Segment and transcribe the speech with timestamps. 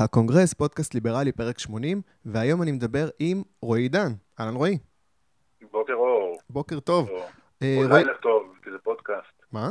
[0.00, 4.12] הקונגרס, פודקאסט ליברלי, פרק 80, והיום אני מדבר עם רועי עידן.
[4.40, 4.78] אהלן רועי.
[5.72, 6.38] בוקר אור.
[6.50, 7.08] בוקר טוב.
[7.08, 7.16] או,
[7.62, 9.42] אה, או רועי- לילה טוב, כי זה פודקאסט.
[9.52, 9.70] מה?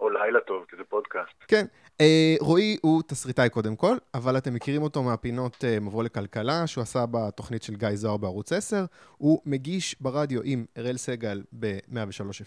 [0.00, 1.34] או לילה טוב, כי זה פודקאסט.
[1.48, 1.66] כן.
[2.00, 6.82] אה, רועי הוא תסריטאי קודם כל, אבל אתם מכירים אותו מהפינות אה, מבוא לכלכלה, שהוא
[6.82, 8.84] עשה בתוכנית של גיא זוהר בערוץ 10.
[9.16, 11.94] הוא מגיש ברדיו עם אראל סגל ב-103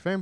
[0.03, 0.19] FM.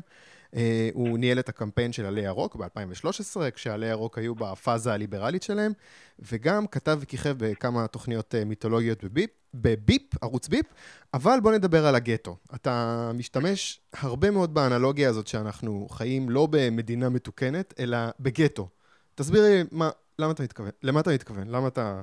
[0.56, 5.72] אה, הוא ניהל את הקמפיין של עלי ירוק ב-2013, כשעלי ירוק היו בפאזה הליברלית שלהם,
[6.20, 10.66] וגם כתב וכיכב בכמה תוכניות אה, מיתולוגיות בביפ, בביפ, ערוץ ביפ,
[11.14, 12.38] אבל בוא נדבר על הגטו.
[12.56, 18.68] אתה משתמש הרבה מאוד באנלוגיה הזאת שאנחנו חיים לא במדינה מתוקנת, אלא בגטו.
[19.16, 19.90] תסביר לי מה,
[20.20, 22.02] למה אתה מתכוון, למה אתה מתכוון, למה אתה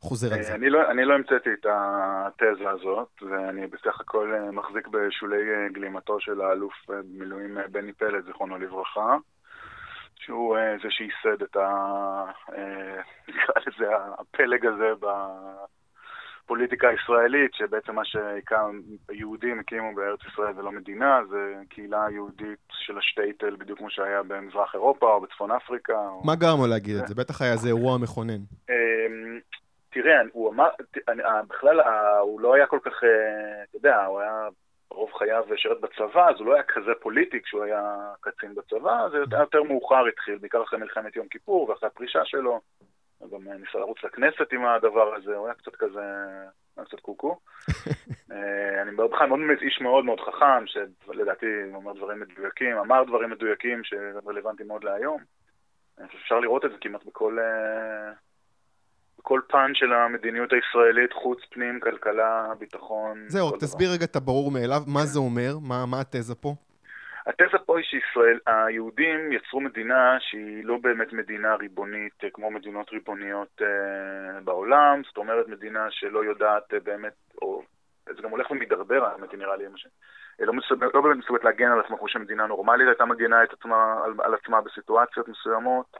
[0.00, 0.54] חוזר על אה, זה.
[0.54, 5.68] אני לא, אני לא המצאתי את התזה הזאת, ואני בסך הכל אה, מחזיק בשולי אה,
[5.72, 9.16] גלימתו של האלוף במילואים בני פלד, זיכרונו לברכה,
[10.16, 11.68] שהוא זה שייסד את ה...
[13.28, 13.86] נקרא לזה
[14.18, 14.92] הפלג הזה
[16.44, 23.56] בפוליטיקה הישראלית, שבעצם מה שהיהודים הקימו בארץ ישראל ולא מדינה, זה קהילה יהודית של השטייטל,
[23.56, 25.92] בדיוק כמו שהיה במזרח אירופה או בצפון אפריקה.
[25.92, 26.22] או...
[26.24, 27.14] מה גרם לו להגיד את זה?
[27.14, 28.40] בטח היה איזה אירוע מכונן.
[30.02, 30.68] תראה, הוא אמר,
[31.08, 34.48] אה, בכלל אה, הוא לא היה כל כך, אה, אתה יודע, הוא היה
[34.90, 37.82] רוב חייו שירת בצבא, אז הוא לא היה כזה פוליטי כשהוא היה
[38.20, 42.60] קצין בצבא, זה יותר, יותר מאוחר התחיל, בעיקר אחרי מלחמת יום כיפור ואחרי הפרישה שלו.
[43.18, 46.00] הוא גם ניסה לרוץ לכנסת עם הדבר הזה, הוא היה קצת כזה,
[46.76, 47.38] היה קצת קוקו.
[48.82, 54.68] אני בכלל מאוד איש מאוד מאוד חכם, שלדעתי אומר דברים מדויקים, אמר דברים מדויקים שרלוונטיים
[54.68, 55.20] מאוד להיום.
[55.98, 57.38] אני חושב שאפשר לראות את זה כמעט בכל,
[59.28, 63.24] בכל פן של המדיניות הישראלית, חוץ, פנים, כלכלה, ביטחון.
[63.26, 66.54] זהו, כל תסביר רגע את הברור מאליו, מה זה אומר, מה מה התזה פה?
[67.26, 72.90] התזה פה היא שישראל, היהודים יצרו מדינה שהיא לא באמת מדינה ריבונית אה, כמו מדינות
[72.92, 77.62] ריבוניות אה, בעולם, זאת אומרת מדינה שלא יודעת אה, באמת, או
[78.06, 79.86] זה גם הולך ומידרדר, האמת היא נראה לי, ש-
[80.40, 84.04] לא, מסוגל, לא באמת מסוגלת להגן על עצמה כמו שמדינה נורמלית הייתה מגנה את עצמה,
[84.04, 85.96] על, על עצמה בסיטואציות מסוימות,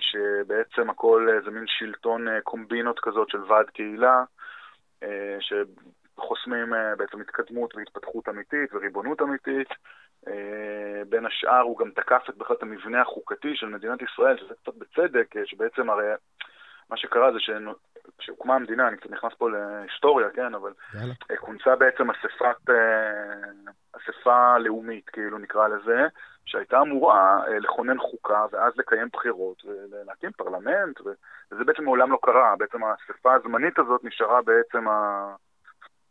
[0.00, 4.24] שבעצם הכל אה, זה מין שלטון אה, קומבינות כזאת של ועד קהילה,
[5.02, 9.68] אה, שחוסמים אה, בעצם התקדמות והתפתחות אמיתית וריבונות אמיתית.
[10.28, 14.54] אה, בין השאר הוא גם תקף את בכלל את המבנה החוקתי של מדינת ישראל, שזה
[14.62, 16.06] קצת בצדק, אה, שבעצם הרי
[16.90, 17.38] מה שקרה זה
[18.18, 21.14] כשהוקמה המדינה, אני קצת נכנס פה להיסטוריה, כן, אבל יאללה.
[21.30, 26.06] אה, כונסה בעצם אספת, אה, אספה לאומית, כאילו נקרא לזה,
[26.44, 32.54] שהייתה אמורה אה, לכונן חוקה ואז לקיים בחירות ולהקים פרלמנט, וזה בעצם מעולם לא קרה,
[32.58, 35.34] בעצם האספה הזמנית הזאת נשארה בעצם ה...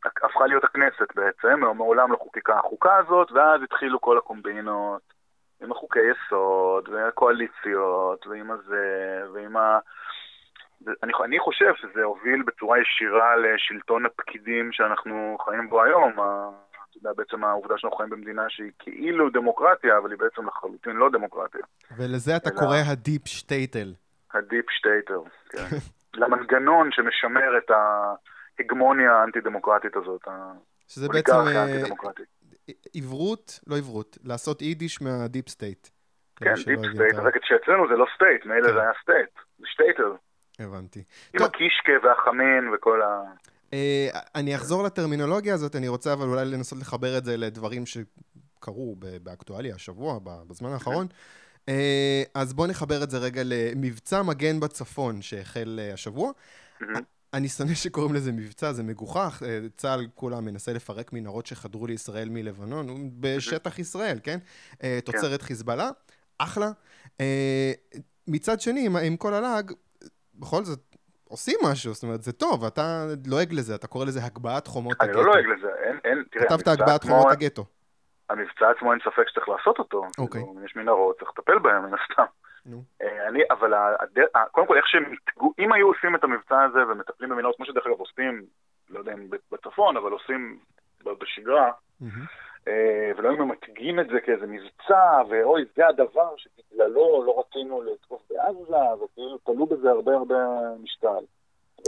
[0.06, 5.02] הפכה להיות הכנסת בעצם, מעולם לא חוקקה החוקה הזאת, ואז התחילו כל הקומבינות
[5.62, 9.80] עם החוקי יסוד, והקואליציות, ועם הזה, ועם ה...
[11.04, 16.12] אני, אני חושב שזה הוביל בצורה ישירה לשלטון הפקידים שאנחנו חיים בו היום.
[16.12, 21.10] אתה יודע, בעצם העובדה שאנחנו חיים במדינה שהיא כאילו דמוקרטיה, אבל היא בעצם לחלוטין לא
[21.10, 21.62] דמוקרטיה.
[21.98, 23.94] ולזה אתה אלא- קורא הדיפ שטייטל.
[24.34, 25.66] הדיפ שטייטר, כן.
[26.22, 30.22] למנגנון שמשמר את ההגמוניה האנטי-דמוקרטית הזאת,
[30.88, 31.66] שזה בעצם אה.
[32.96, 35.88] עברות, לא עברות, לעשות יידיש מה deep state.
[36.36, 38.74] כן, deep state, רק שאצלנו זה לא state, מילא.
[38.74, 39.30] זה היה state,
[39.60, 40.16] זה שטייטל.
[40.60, 41.04] הבנתי.
[41.34, 41.48] עם טוב.
[41.48, 43.24] הקישקה והחמין וכל ה...
[43.74, 48.96] אה, אני אחזור לטרמינולוגיה הזאת, אני רוצה אבל אולי לנסות לחבר את זה לדברים שקרו
[49.24, 51.08] באקטואליה השבוע, בזמן האחרון.
[51.70, 56.32] אה, אז בואו נחבר את זה רגע למבצע מגן בצפון שהחל אה, השבוע.
[57.34, 59.44] אני שונא שקוראים לזה מבצע, זה מגוחך.
[59.46, 64.38] אה, צה"ל כולה מנסה לפרק מנהרות שחדרו לישראל מלבנון, בשטח ישראל, כן?
[64.84, 65.90] אה, תוצרת חיזבאללה,
[66.38, 66.72] אחלה.
[67.22, 67.72] אה,
[68.28, 69.72] מצד שני, עם- עם כל הלעג,
[70.40, 70.80] בכל זאת,
[71.30, 75.10] עושים משהו, זאת אומרת, זה טוב, אתה לועג לזה, אתה קורא לזה הגבהת חומות אני
[75.10, 75.24] הגטו.
[75.24, 77.66] לא לועג לזה, אין, אין, תראה, כתבת הגבהת חומות הגטו.
[78.30, 80.04] המבצע עצמו אין ספק שצריך לעשות אותו.
[80.18, 80.42] אוקיי.
[80.42, 82.24] כאילו, אם יש מנהרות, צריך לטפל בהם, מן הסתם.
[82.66, 82.84] נו.
[83.02, 83.74] אה, אני, אבל
[84.52, 85.04] קודם כל, איך שהם.
[85.60, 88.46] אם היו עושים את המבצע הזה ומטפלים במנהרות, כמו שדרך אגב עושים,
[88.90, 90.60] לא יודע אם בצפון, אבל עושים
[91.04, 91.72] בשגרה.
[92.68, 98.22] אה, ולא היו ממתגים את זה כאיזה מבצע, ואוי, זה הדבר שבגללו לא רצינו לתקוף
[98.30, 100.36] בעזה, וכאילו תלו בזה הרבה הרבה
[100.84, 101.26] משקל.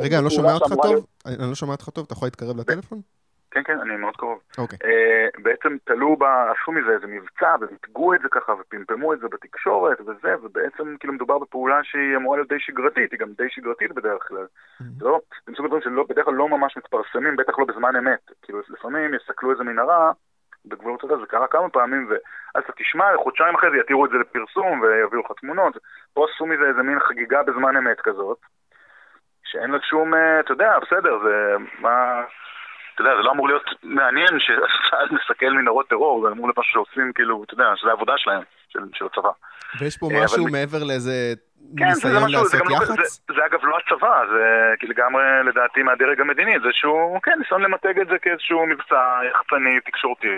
[0.02, 1.06] רגע, אני לא שומע אותך טוב?
[1.26, 3.02] אני לא שומע אותך טוב, אתה יכול להתקרב לטלפון?
[3.52, 4.40] כן, כן, אני מאוד קרוב.
[4.58, 4.78] אוקיי.
[4.84, 6.18] אה, בעצם תלו.
[6.52, 11.14] עשו מזה איזה מבצע, ומיתגו את זה ככה, ופמפמו את זה בתקשורת וזה, ובעצם כאילו
[11.14, 14.46] מדובר בפעולה שהיא אמורה להיות די שגרתית, היא גם די שגרתית בדרך כלל.
[15.02, 18.32] לא, זה מסוג הדברים שבדרך כלל לא ממש מתפרסמים, בטח לא בזמן אמת.
[18.42, 20.12] כאילו, לפעמים יסתכלו איזה מנהרה,
[20.66, 24.18] בגבולות הזה, זה קרה כמה פעמים, ואז אתה תשמע, חודשיים אחרי זה יתירו את זה
[24.18, 25.78] לפרסום ויביאו לך תמונות.
[26.14, 28.38] פה עשו מזה איזה מין חגיגה בזמן אמת כזאת,
[29.44, 32.24] שאין לה שום, אה, אתה יודע, בסדר, זה מה...
[33.00, 36.72] אתה יודע, זה לא אמור להיות מעניין שצה"ל מסכל מנהרות טרור, זה אמור להיות משהו
[36.74, 39.30] שעושים, כאילו, אתה יודע, שזה העבודה שלהם, של, של הצבא.
[39.80, 40.52] ויש פה משהו אבל...
[40.52, 41.34] מעבר לאיזה
[41.78, 42.88] כן, ניסיון משהו, לעשות לא, יח"צ?
[42.88, 47.40] זה, זה, זה אגב לא הצבא, זה כי לגמרי לדעתי מהדרג המדיני, זה שהוא, כן,
[47.40, 50.38] ניסיון למתג את זה כאיזשהו מבצע יחצני, תקשורתי.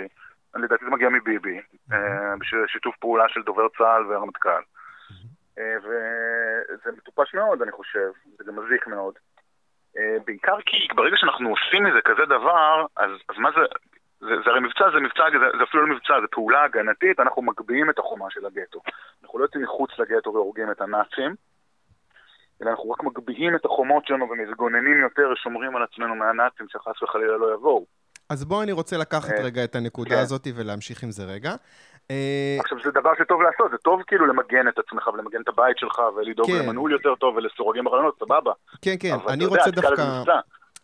[0.54, 1.94] לדעתי זה מגיע מביבי, mm-hmm.
[2.38, 4.62] בשביל שיתוף פעולה של דובר צה"ל והרמטכ"ל.
[4.62, 5.60] Mm-hmm.
[5.84, 9.14] וזה מטופש מאוד, אני חושב, זה גם מזיק מאוד.
[10.26, 13.60] בעיקר כי ברגע שאנחנו עושים מזה כזה דבר, אז, אז מה זה,
[14.20, 17.42] זה, זה הרי מבצע, זה מבצע, זה, זה אפילו לא מבצע, זה פעולה הגנתית, אנחנו
[17.42, 18.80] מגביהים את החומה של הגטו.
[19.22, 21.34] אנחנו לא יוצאים מחוץ לגטו והורגים את הנאצים,
[22.62, 27.36] אלא אנחנו רק מגביהים את החומות שלנו ומתגוננים יותר, שומרים על עצמנו מהנאצים שחס וחלילה
[27.36, 27.86] לא יבואו.
[28.30, 30.22] אז בואו אני רוצה לקחת רגע את הנקודה כן.
[30.22, 31.54] הזאת ולהמשיך עם זה רגע.
[32.60, 35.98] עכשיו זה דבר שטוב לעשות, זה טוב כאילו למגן את עצמך ולמגן את הבית שלך
[36.16, 36.58] ולדאוג כן.
[36.58, 38.52] למנעול יותר טוב ולסורגים בחלונות, סבבה.
[38.82, 40.22] כן, כן, אני רוצה דווקא...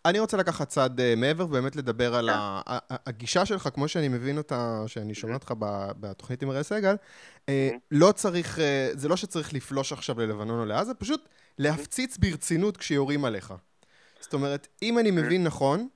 [0.05, 2.73] אני רוצה לקחת צעד uh, מעבר ובאמת לדבר על כן.
[3.07, 5.53] הגישה שלך, כמו שאני מבין אותה, שאני שומע אותך
[5.99, 7.49] בתוכנית עם אראל סגל, uh,
[7.91, 8.59] לא צריך,
[8.91, 13.53] זה לא שצריך לפלוש עכשיו ללבנון או לעזה, פשוט להפציץ ברצינות כשיורים עליך.
[14.19, 15.87] זאת אומרת, אם אני מבין נכון,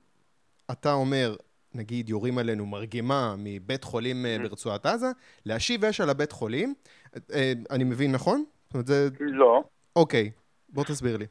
[0.70, 1.36] אתה אומר,
[1.74, 5.06] נגיד יורים עלינו מרגמה מבית חולים ברצועת עזה,
[5.46, 6.74] להשיב אש על הבית חולים,
[7.70, 8.44] אני מבין נכון?
[8.64, 9.08] זאת אומרת, זה...
[9.20, 9.64] לא.
[9.96, 10.30] אוקיי,
[10.68, 11.26] בוא תסביר לי.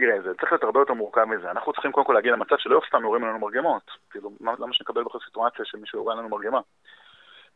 [0.00, 1.50] תראה, זה צריך להיות הרבה יותר מורכב מזה.
[1.50, 3.90] אנחנו צריכים קודם כל להגיע למצב שלא סתם יורים עלינו מרגמות.
[4.10, 6.60] כאילו, למה שנקבל בכלל סיטואציה שמישהו יורה עלינו מרגמה?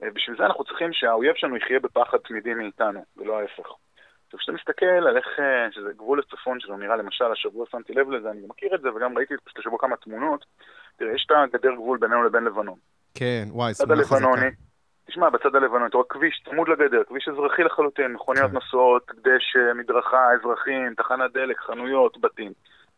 [0.02, 3.68] אה, בשביל זה אנחנו צריכים שהאויב שלנו יחיה בפחד תמידי מאיתנו, ולא ההפך.
[4.24, 8.10] עכשיו, כשאתה מסתכל על איך, אה, שזה גבול הצפון שלו נראה, למשל, השבוע שמתי לב
[8.10, 10.44] לזה, אני מכיר את זה, וגם ראיתי פשוט השבוע כמה תמונות.
[10.96, 12.78] תראה, יש את הגדר גבול בינינו לבין לבנון.
[13.14, 14.26] כן, וואי, סמכה חזקה.
[15.06, 18.54] תשמע, בצד הלבנון, אתה רואה כביש צמוד לגדר, כביש אזרחי לחלוטין, מכוניות כן.
[18.54, 22.52] נוסעות, דשא, מדרכה, אזרחים, תחנת דלק, חנויות, בתים.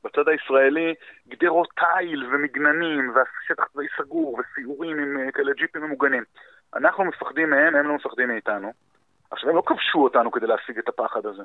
[0.05, 0.95] בצד הישראלי,
[1.29, 6.25] גדרות תיל ומגננים, והשטח צבאי סגור, וסיורים עם אה, כאלה ג'יפים ממוגנים.
[6.75, 8.73] אנחנו מפחדים מהם, הם לא מפחדים מאיתנו.
[9.31, 11.43] עכשיו, הם לא כבשו אותנו כדי להשיג את הפחד הזה.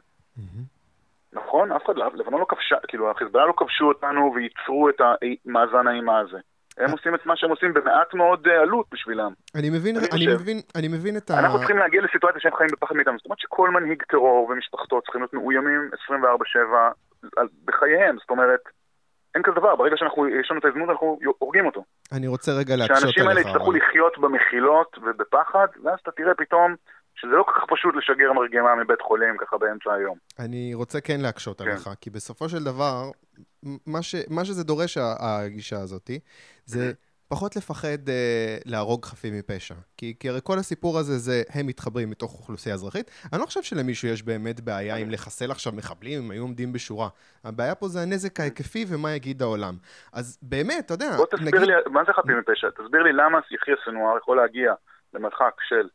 [1.34, 1.72] נכון?
[1.72, 6.20] אף אחד לא, לבנון לא כבשה, כאילו, החיזבאללה לא כבשו אותנו וייצרו את המאזן האימה
[6.20, 6.38] הזה.
[6.78, 9.32] הם עושים את מה שהם עושים במעט מאוד אה, עלות בשבילם.
[9.56, 11.40] אני מבין, אני, אני מבין, אני מבין את ה...
[11.40, 13.18] אנחנו צריכים להגיע לסיטואציה שהם חיים בפחד מאיתנו.
[13.18, 16.16] זאת אומרת שכל מנהיג טרור ומשפחתו צריכים להיות מאוימים 24/7
[17.66, 18.18] בחייהם.
[18.20, 18.60] זאת אומרת,
[19.36, 21.84] אין כזה דבר, ברגע שאנחנו, יש לנו את ההזדמנות אנחנו הורגים אותו.
[22.12, 23.16] אני רוצה רגע להקשות עליך.
[23.16, 26.76] שהאנשים האלה יצטרכו לחיות במחילות ובפחד, ואז אתה תראה פתאום
[27.16, 30.18] שזה לא כל כך פשוט לשגר מרגמה מבית חולים ככה באמצע היום.
[30.40, 31.68] אני רוצה כן להקשות כן.
[31.68, 33.12] עליך, כי בסופו של דבר,
[33.64, 36.10] מה, ש, מה שזה דורש, הגישה הזאת,
[36.66, 36.92] זה
[37.32, 39.76] פחות לפחד אה, להרוג חפים מפשע.
[39.98, 43.12] כי, כי הרי כל הסיפור הזה זה הם מתחברים מתוך אוכלוסייה אזרחית.
[43.34, 47.10] אני לא חושב שלמישהו יש באמת בעיה עם לחסל עכשיו מחבלים, אם היו עומדים בשורה.
[47.44, 49.74] הבעיה פה זה הנזק ההיקפי ומה יגיד העולם.
[50.14, 51.18] אז באמת, אתה יודע...
[51.18, 51.62] בוא תסביר נגיד...
[51.62, 52.70] לי, מה זה חפים מפשע?
[52.70, 54.74] תסביר לי למה יחיא סנואר יכול להגיע
[55.14, 55.88] למרחק של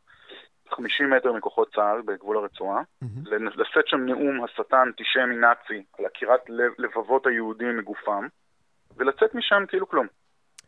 [0.69, 3.29] 50 מטר מכוחות צה"ל בגבול הרצועה, mm-hmm.
[3.31, 6.39] לשאת שם נאום הסתה אנטישמי נאצי על עקירת
[6.77, 8.27] לבבות היהודים מגופם,
[8.97, 10.07] ולצאת משם כאילו כלום.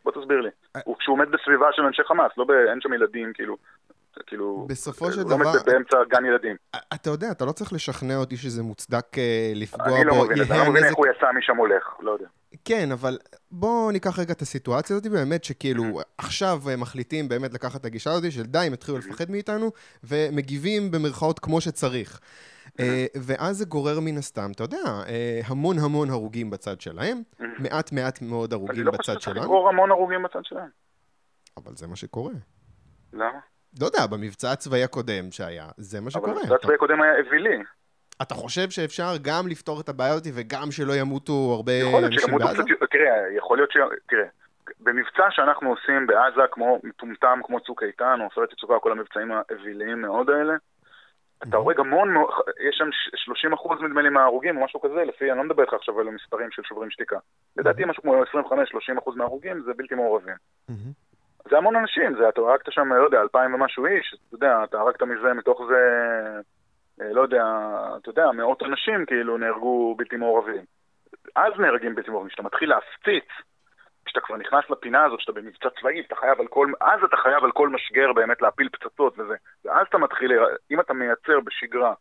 [0.04, 0.48] בוא תסביר לי.
[0.76, 0.80] אה.
[0.84, 2.50] הוא כשהוא עומד בסביבה של אנשי חמאס, לא ב...
[2.50, 3.56] אין שם ילדים, כאילו...
[4.26, 4.66] כאילו...
[4.68, 5.36] בסופו של לא דבר...
[5.36, 6.56] לא באמצע גן ילדים.
[6.94, 9.96] אתה יודע, אתה לא צריך לשכנע אותי שזה מוצדק אה, לפגוע בו.
[9.96, 12.26] אני לא מבין אני לא מבין איך הוא יצא משם הולך, לא יודע.
[12.64, 13.18] כן, אבל
[13.50, 18.32] בואו ניקח רגע את הסיטואציה הזאת, באמת שכאילו עכשיו מחליטים באמת לקחת את הגישה הזאת
[18.32, 19.70] של די, הם התחילו לפחד מאיתנו,
[20.04, 22.20] ומגיבים במרכאות כמו שצריך.
[22.80, 24.78] אה, ואז זה גורר מן הסתם, אתה יודע,
[25.08, 27.22] אה, המון המון הרוגים בצד שלהם,
[27.58, 28.90] מעט מעט מאוד הרוגים בצד שלנו.
[28.90, 30.68] אני לא חושב שצריך לגרור המון הרוגים בצד שלהם.
[31.56, 32.32] אבל זה מה שקורה.
[33.12, 33.38] למה?
[33.80, 36.32] לא יודע, במבצע הצבאי הקודם שהיה, זה מה שקורה.
[36.32, 37.58] אבל המבצע הצבאי הקודם היה אווילי.
[38.22, 42.62] אתה חושב שאפשר גם לפתור את הבעיה הזאת וגם שלא ימותו הרבה אנשים בעזה?
[42.62, 43.76] קצת, תראה, יכול להיות ש...
[44.08, 44.26] תראה,
[44.80, 50.02] במבצע שאנחנו עושים בעזה, כמו מטומטם, כמו צוק איתן, או עופרת יצוקה, כל המבצעים האוויליים
[50.02, 50.54] מאוד האלה,
[51.42, 52.14] אתה הורג המון,
[52.68, 55.74] יש שם 30 אחוז נדמה לי מההרוגים או משהו כזה, לפי, אני לא מדבר איתך
[55.74, 57.16] עכשיו על המספרים של שוברים שתיקה.
[57.56, 60.34] לדעתי משהו כמו 25-30 אחוז מההרוגים זה בלתי מעורבים.
[61.50, 64.80] זה המון אנשים, זה, אתה הרגת שם, לא יודע, אלפיים ומשהו איש, אתה יודע, אתה
[64.80, 65.80] הרגת מזה, מתוך זה,
[67.00, 67.44] לא יודע,
[67.96, 70.64] אתה יודע, מאות אנשים כאילו נהרגו בלתי מעורבים.
[71.36, 73.28] אז נהרגים בלתי מעורבים, כשאתה מתחיל להפציץ,
[74.04, 77.44] כשאתה כבר נכנס לפינה הזאת, שאתה במבצע צבאי, אתה חייב על כל, אז אתה חייב
[77.44, 79.34] על כל משגר באמת להפיל פצצות וזה.
[79.64, 80.32] ואז אתה מתחיל,
[80.70, 81.94] אם אתה מייצר בשגרה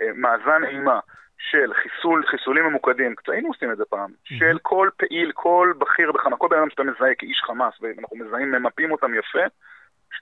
[0.00, 1.00] אה, מאזן אימה
[1.38, 6.12] של חיסול, חיסולים ממוקדים, קצת היינו עושים את זה פעם, של כל פעיל, כל בכיר
[6.12, 9.44] בחמאס, כל בן אדם שאתה מזהה כאיש חמאס, ואנחנו מזהים, ממפים אותם יפה,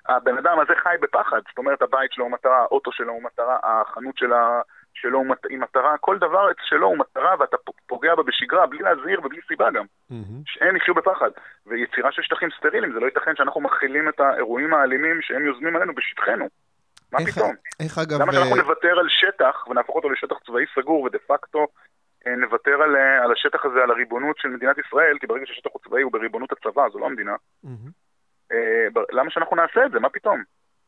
[0.08, 3.58] הבן אדם הזה חי בפחד, זאת אומרת הבית שלו הוא מטרה, האוטו שלו הוא מטרה,
[3.62, 4.60] החנות של, ה,
[4.94, 9.40] שלו היא מטרה, כל דבר שלו הוא מטרה ואתה פוגע בה בשגרה, בלי להזהיר ובלי
[9.48, 9.84] סיבה גם.
[9.84, 10.42] Mm-hmm.
[10.46, 11.30] שהם יחיו בפחד.
[11.66, 15.94] ויצירה של שטחים סטרילים, זה לא ייתכן שאנחנו מכילים את האירועים האלימים שהם יוזמים עלינו
[15.94, 16.48] בשטחנו.
[17.12, 17.54] מה איך, פתאום?
[17.80, 18.22] איך אגב...
[18.22, 21.66] למה שאנחנו נוותר על שטח ונהפוך אותו לשטח צבאי סגור ודה פקטו
[22.26, 25.70] אה, נוותר על, אה, על השטח הזה, על הריבונות של מדינת ישראל, כי ברגע שהשטח
[25.72, 27.34] הוא צבאי הוא בריבונות הצבא, זו לא המדינה.
[27.64, 28.07] Mm-hmm.
[29.12, 30.00] למה שאנחנו נעשה את זה?
[30.00, 30.42] מה פתאום?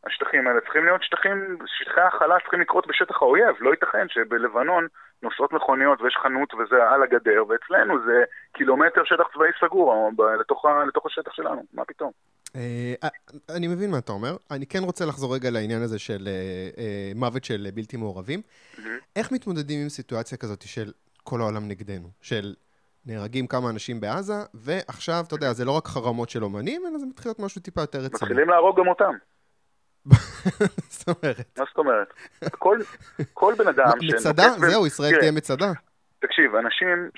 [0.06, 3.56] השטחים האלה צריכים להיות שטחים, שטחי ההכלה צריכים לקרות בשטח האויב.
[3.60, 4.86] לא ייתכן שבלבנון
[5.22, 11.06] נוסעות מכוניות ויש חנות וזה על הגדר, ואצלנו זה קילומטר שטח צבאי סגור לתוך, לתוך
[11.06, 11.62] השטח שלנו.
[11.72, 12.10] מה פתאום?
[12.56, 12.94] אה,
[13.56, 14.36] אני מבין מה אתה אומר.
[14.50, 16.28] אני כן רוצה לחזור רגע לעניין הזה של
[17.14, 18.42] מוות של בלתי מעורבים.
[19.16, 20.92] איך מתמודדים עם סיטואציה כזאת של
[21.24, 22.54] כל העולם נגדנו, של
[23.06, 27.06] נהרגים כמה אנשים בעזה, ועכשיו, אתה יודע, זה לא רק חרמות של אומנים, אלא זה
[27.06, 28.14] מתחיל להיות משהו טיפה יותר רציני.
[28.14, 29.12] מתחילים להרוג גם אותם.
[30.94, 31.58] זאת אומרת.
[31.58, 32.12] מה זאת אומרת?
[32.58, 32.78] כל,
[33.34, 33.86] כל בן אדם...
[34.14, 34.48] מצדה?
[34.50, 35.72] זהו, ישראל תהיה מצדה.
[36.18, 37.10] תקשיב, אנשים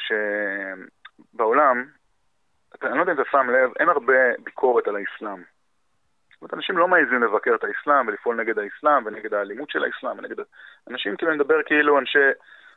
[1.32, 1.84] שבעולם,
[2.82, 4.12] אני לא יודע אם אתה שם לב, אין הרבה
[4.44, 5.42] ביקורת על האסלאם.
[6.32, 10.18] זאת אומרת, אנשים לא מעזים לבקר את האסלאם ולפעול נגד האסלאם ונגד האלימות של האסלאם
[10.18, 10.36] ונגד...
[10.90, 12.18] אנשים כאילו מדבר כאילו אנשי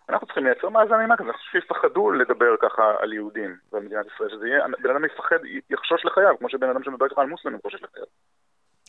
[0.10, 4.30] אנחנו צריכים לייצר מאזן אימה כזה, אנחנו חושב שיפחדו לדבר ככה על יהודים במדינת ישראל,
[4.30, 7.84] שזה יהיה, בן אדם יפחד, יחשוש לחייו, כמו שבן אדם שמדבר ככה על מוסלמים חושש
[7.84, 8.06] לחייו.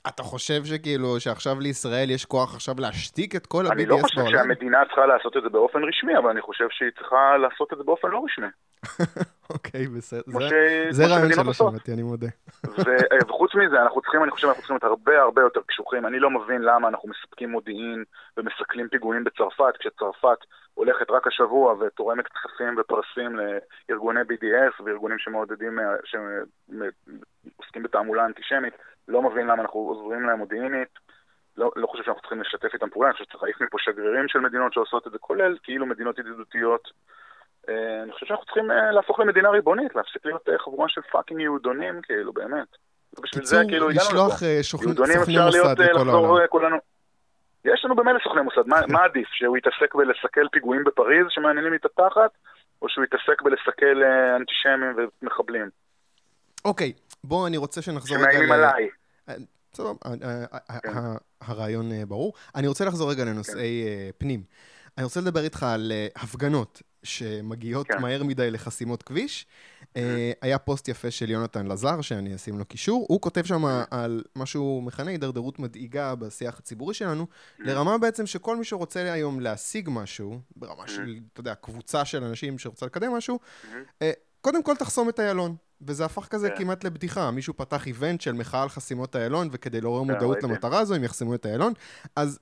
[0.09, 3.79] אתה חושב שכאילו, שעכשיו לישראל יש כוח עכשיו להשתיק את כל ה-BDS בעולם?
[3.79, 4.39] אני לא חושב בעולם?
[4.39, 7.85] שהמדינה צריכה לעשות את זה באופן רשמי, אבל אני חושב שהיא צריכה לעשות את זה
[7.85, 8.47] באופן לא רשמי.
[9.55, 10.23] אוקיי, בסדר.
[10.91, 12.27] זה רעיון שלא שמעתי, אני מודה.
[13.29, 16.07] וחוץ מזה, אנחנו צריכים, אני חושב, אנחנו צריכים להיות הרבה הרבה יותר קשוחים.
[16.07, 18.05] אני לא מבין למה אנחנו מספקים מודיעין
[18.37, 20.39] ומסכלים פיגועים בצרפת, כשצרפת
[20.76, 23.38] הולכת רק השבוע ותורמת כספים ופרסים
[23.88, 28.75] לארגוני BDS וארגונים שמעודדים, שעוסקים בתעמולה אנטישמית.
[29.09, 30.88] לא מבין למה אנחנו עוזרים להם מודיעינית.
[31.56, 34.38] לא, לא חושב שאנחנו צריכים לשתף איתם פעולה, אני חושב שצריך להעיף מפה שגרירים של
[34.38, 36.88] מדינות שעושות את זה, כולל כאילו מדינות ידידותיות.
[37.68, 41.41] אה, אני חושב שאנחנו צריכים אה, להפוך למדינה ריבונית, להפסיק להיות אה, חבורה של fucking
[41.40, 42.68] יהודונים, כאילו, באמת.
[43.23, 44.26] בשביל זה כאילו הגענו לפה.
[44.26, 46.78] לשלוח סוכני מוסד לכל העולם.
[47.75, 49.29] יש לנו במילא סוכני מוסד, מה, מה עדיף?
[49.33, 52.31] שהוא יתעסק בלסכל פיגועים בפריז שמעניינים לי את התחת,
[52.83, 54.03] או שהוא יתעסק בלסכל
[54.37, 55.71] אנטישמים ומחבלים?
[56.65, 56.93] אוקיי,
[57.25, 58.19] בוא, אני רוצה שנחזור.
[58.19, 58.89] שמאיימים עליי.
[59.27, 59.43] כן.
[61.41, 62.33] הרעיון ברור.
[62.55, 64.11] אני רוצה לחזור רגע לנושאי כן.
[64.19, 64.41] פנים.
[64.99, 68.03] אני רוצה לדבר איתך על הפגנות שמגיעות כן.
[68.03, 69.47] מהר מדי לחסימות כביש.
[69.83, 69.99] Uh,
[70.43, 73.07] היה פוסט יפה של יונתן לזר, שאני אשים לו קישור.
[73.09, 77.27] הוא כותב שם על מה שהוא מכנה הידרדרות מדאיגה בשיח הציבורי שלנו,
[77.59, 82.59] לרמה בעצם שכל מי שרוצה היום להשיג משהו, ברמה של, אתה יודע, קבוצה של אנשים
[82.59, 84.05] שרוצה לקדם משהו, uh,
[84.41, 85.57] קודם כל תחסום את איילון.
[85.81, 86.57] וזה הפך כזה כן.
[86.57, 87.31] כמעט לבדיחה.
[87.31, 91.35] מישהו פתח איבנט של מחאה על חסימות איילון, וכדי לעורר מודעות למטרה הזו, הם יחסמו
[91.35, 91.73] את איילון.
[92.17, 92.39] אז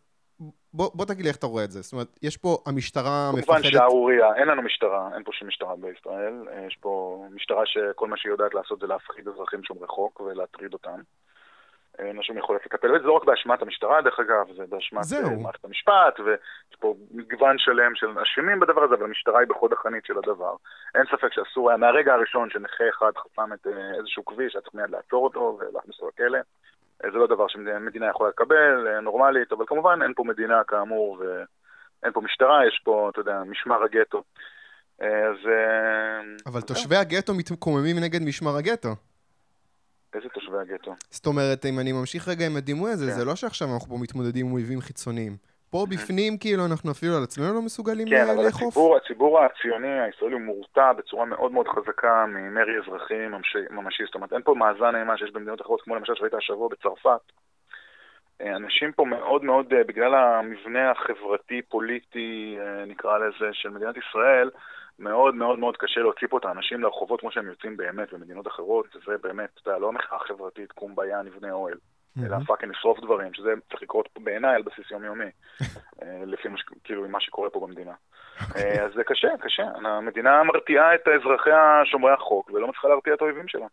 [0.75, 1.83] בוא, בוא תגיד לי איך אתה רואה את זה.
[1.83, 3.47] זאת אומרת, יש פה, המשטרה מפחדת...
[3.47, 6.35] כמובן שערוריה, אין לנו משטרה, אין פה שום משטרה בישראל.
[6.67, 11.01] יש פה משטרה שכל מה שהיא יודעת לעשות זה להפחיד אזרחים שומרי חוק ולהטריד אותם.
[11.99, 15.05] אין לה שום יכולת לטפל בזה, זה לא רק באשמת המשטרה דרך אגב, זה באשמת
[15.13, 19.73] אה, מערכת המשפט, ויש פה מגוון שלם של אשמים בדבר הזה, אבל המשטרה היא בחוד
[19.73, 20.55] החנית של הדבר.
[20.95, 24.75] אין ספק שאסור היה, מהרגע הראשון שנכה אחד חסם את אה, איזשהו כביש, היה צריך
[24.75, 26.39] מיד לעצור אותו ולהכניס אותו לכלא.
[27.13, 32.13] זה לא דבר שמדינה יכולה לקבל, אה, נורמלית, אבל כמובן אין פה מדינה כאמור, ואין
[32.13, 34.23] פה משטרה, יש פה, אתה יודע, משמר הגטו.
[35.03, 35.37] אה, אז...
[35.47, 38.89] אה, אבל תושבי הגטו מתקוממים נגד משמר הגטו.
[40.15, 40.95] איזה תושבי הגטו?
[41.11, 43.19] זאת אומרת, אם אני ממשיך רגע עם הדימוי הזה, כן.
[43.19, 45.37] זה לא שעכשיו אנחנו פה מתמודדים עם אויבים חיצוניים.
[45.75, 48.27] פה בפנים, כאילו, אנחנו אפילו על עצמנו לא מסוגלים לאכוף.
[48.27, 53.27] כן, אבל הציבור, הציבור הציוני הישראלי הוא מורתע בצורה מאוד מאוד חזקה ממרי אזרחי
[53.71, 54.05] ממשי.
[54.05, 57.21] זאת אומרת, אין פה מאזן אימה שיש במדינות אחרות, כמו למשל שהיית השבוע בצרפת.
[58.41, 64.51] אה, אנשים פה מאוד מאוד, אה, בגלל המבנה החברתי-פוליטי, אה, נקרא לזה, של מדינת ישראל,
[64.99, 68.87] מאוד מאוד מאוד קשה להוציא פה את האנשים לרחובות כמו שהם יוצאים באמת במדינות אחרות,
[69.07, 71.79] זה באמת, אתה יודע, לא מחאה חברתית, קומבאיה, נבנה אוהל.
[72.23, 75.25] אלא fucking לשרוף דברים, שזה צריך לקרות בעיניי על בסיס יומיומי,
[76.03, 76.49] אה, לפי
[76.85, 77.93] כאילו מה שקורה פה במדינה.
[78.49, 78.63] אוקיי.
[78.63, 79.63] אה, אז זה קשה, קשה.
[79.85, 83.67] המדינה מרתיעה את אזרחיה שומרי החוק, ולא מצליחה להרתיע את האויבים שלה.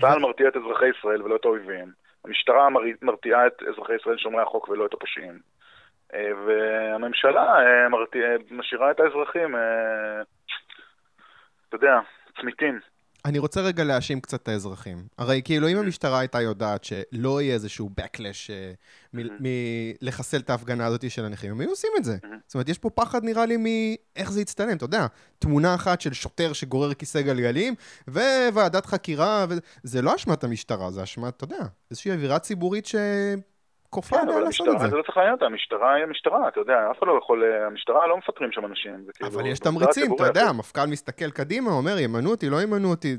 [0.00, 1.92] צה"ל מרתיע את אזרחי ישראל ולא את האויבים.
[2.24, 2.68] המשטרה
[3.02, 5.38] מרתיעה את אזרחי ישראל שומרי החוק ולא את הפושעים.
[6.14, 7.54] אה, והממשלה
[8.50, 9.56] משאירה את האזרחים,
[11.68, 11.98] אתה יודע,
[12.40, 12.80] צמיתים.
[13.24, 15.06] אני רוצה רגע להאשים קצת את האזרחים.
[15.18, 18.72] הרי כאילו אם המשטרה הייתה יודעת שלא יהיה איזשהו backlash אה,
[19.12, 22.16] מלחסל את ההפגנה הזאת של הנכים, הם היו עושים את זה.
[22.46, 25.06] זאת אומרת, יש פה פחד נראה לי מאיך זה יצטלם, אתה יודע,
[25.38, 27.74] תמונה אחת של שוטר שגורר כיסא גלגלים,
[28.08, 29.46] וועדת חקירה,
[29.84, 32.94] וזה לא אשמת המשטרה, זה אשמת, אתה יודע, איזושהי אווירה ציבורית ש...
[33.96, 34.88] כופה כן, עליה אבל לעשות את זה.
[34.88, 38.06] זה לא צריך לעניין אותה, המשטרה היא המשטרה, אתה יודע, אף אחד לא יכול, המשטרה
[38.06, 39.04] לא מפטרים שם אנשים.
[39.14, 40.26] כאילו- אבל יש תמריצים, אתה.
[40.26, 43.16] יודע, המפכ"ל מסתכל קדימה, אומר, ימנו אותי, לא ימנו אותי.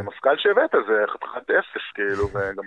[0.00, 2.64] המפכ"ל שהבאת זה חתיכת אפס, כאילו, וגם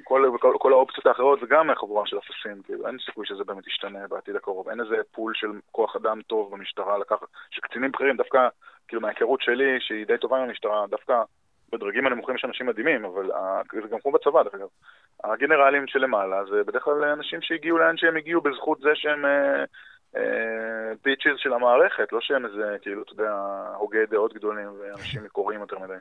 [0.59, 4.35] כל האופציות האחרות זה גם חבורה של אפסים, כאילו, אין סיכוי שזה באמת ישתנה בעתיד
[4.35, 4.69] הקרוב.
[4.69, 8.47] אין איזה פול של כוח אדם טוב במשטרה לקחת, שקצינים בכירים, דווקא,
[8.87, 11.13] כאילו, מההיכרות שלי, שהיא די טובה עם המשטרה, דווקא
[11.71, 13.29] בדרגים הנמוכים יש אנשים מדהימים, אבל
[13.81, 14.67] זה גם כמו בצבא, דרך אגב.
[15.23, 19.63] הגנרלים שלמעלה זה בדרך כלל אנשים שהגיעו לאן שהם הגיעו בזכות זה שהם אה,
[20.15, 23.31] אה, פיצ'יז של המערכת, לא שהם איזה, כאילו, אתה יודע,
[23.77, 25.93] הוגי דעות גדולים ואנשים מקוריים יותר מדי.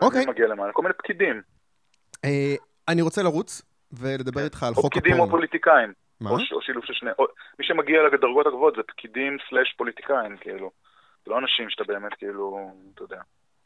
[0.00, 0.72] אוקיי, מי מגיע למעלה?
[0.72, 1.42] כל מיני פקידים.
[2.24, 2.54] אה,
[2.88, 3.62] אני רוצה לרוץ
[3.92, 5.32] ולדבר איתך על או חוק פקידים או הפורנו.
[5.32, 5.92] פוליטיקאים.
[6.20, 6.30] מה?
[6.30, 7.10] או או שילוב של שני...
[7.18, 7.26] או-
[7.58, 10.70] מי שמגיע לדרגות הגבוהות זה פקידים סלאש פוליטיקאים, כאילו.
[11.24, 13.20] זה לא אנשים שאתה באמת, כאילו, אתה יודע.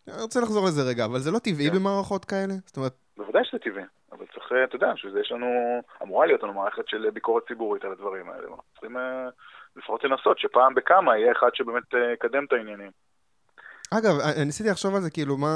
[0.09, 1.77] אני רוצה לחזור לזה רגע, אבל זה לא טבעי כן.
[1.77, 2.55] במערכות כאלה?
[2.67, 5.47] זאת אומרת, בוודאי שזה טבעי, אבל צריך, אה, אתה יודע, בשביל זה יש לנו...
[6.03, 8.43] אמורה להיות לנו מערכת של ביקורת ציבורית על הדברים האלה.
[8.43, 9.29] אנחנו צריכים אה,
[9.77, 12.91] לפחות לנסות שפעם בכמה יהיה אחד שבאמת אה, יקדם את העניינים.
[13.91, 15.55] אגב, אני ניסיתי לחשוב על זה, כאילו, מה...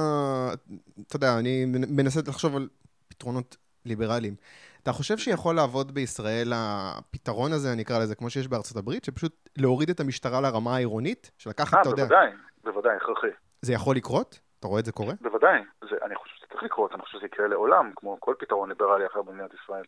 [1.08, 2.68] אתה יודע, אני מנסה לחשוב על
[3.08, 4.34] פתרונות ליברליים.
[4.82, 9.48] אתה חושב שיכול לעבוד בישראל הפתרון הזה, אני אקרא לזה, כמו שיש בארצות הברית, שפשוט
[9.58, 11.30] להוריד את המשטרה לרמה העירונית?
[11.38, 12.30] שלקחת, אה, אתה יודע, בוודאי,
[12.64, 13.26] בוודאי, הכרחי.
[13.62, 14.40] זה יכול לקרות?
[14.58, 15.12] אתה רואה את זה קורה?
[15.20, 15.60] בוודאי.
[15.90, 19.06] זה, אני חושב שזה צריך לקרות, אני חושב שזה יקרה לעולם, כמו כל פתרון ליברלי
[19.06, 19.84] אחר במדינת ישראל.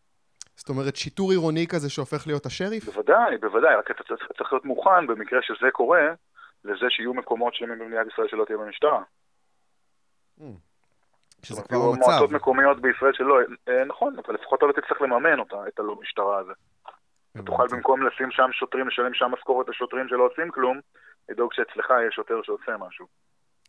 [0.57, 2.85] זאת אומרת, שיטור עירוני כזה שהופך להיות השריף?
[2.85, 6.03] בוודאי, בוודאי, רק אתה צריך, צריך להיות מוכן במקרה שזה קורה,
[6.65, 9.03] לזה שיהיו מקומות שלמים במדינת ישראל שלא תהיה במשטרה.
[11.43, 12.11] שזה זאת כבר המצב.
[12.11, 13.39] מועצות מקומיות בישראל שלא,
[13.69, 16.53] אה, נכון, אבל לפחות אתה לא תצטרך לממן אותה, את הלא משטרה הזה.
[17.33, 17.67] אתה תוכל.
[17.71, 20.81] במקום לשים שם שוטרים, לשלם שם משכורת לשוטרים שלא עושים כלום,
[21.29, 23.07] לדאוג שאצלך יהיה שוטר שעושה משהו.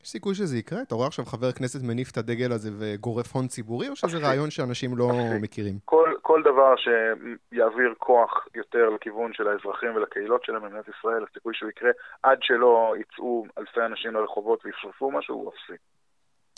[0.04, 0.82] יש סיכוי שזה יקרה?
[0.82, 4.18] אתה רואה עכשיו חבר כנסת מניף את הדגל הזה וגורף הון ציבורי, או שזה.
[4.18, 5.10] רעיון שאנשים לא.
[5.42, 5.80] מכירים?
[5.86, 11.70] כל, כל דבר שיעביר כוח יותר לכיוון של האזרחים ולקהילות שלהם במדינת ישראל, הסיכוי שהוא
[11.70, 11.90] יקרה
[12.24, 15.78] עד שלא יצאו אלפי אנשים לרחובות וישרפו משהו, הוא אפסי.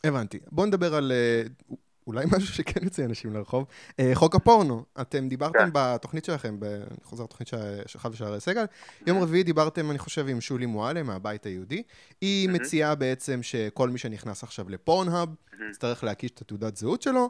[0.06, 0.40] הבנתי.
[0.52, 1.42] בואו נדבר על אה,
[2.08, 3.66] אולי משהו שכן יוצא אנשים לרחוב.
[4.00, 5.70] אה, חוק הפורנו, אתם דיברתם כן.
[5.74, 8.66] בתוכנית שלכם, אני חוזר לתוכנית של- שלך ושל סגל,
[9.08, 11.84] יום רביעי דיברתם, אני חושב, עם שולי מועלם מהבית היהודי.
[12.22, 12.50] היא.
[12.50, 15.30] מציעה בעצם שכל מי שנכנס עכשיו לפורנהאב.
[15.70, 17.30] יצטרך להקיש את התעודת זהות שלו,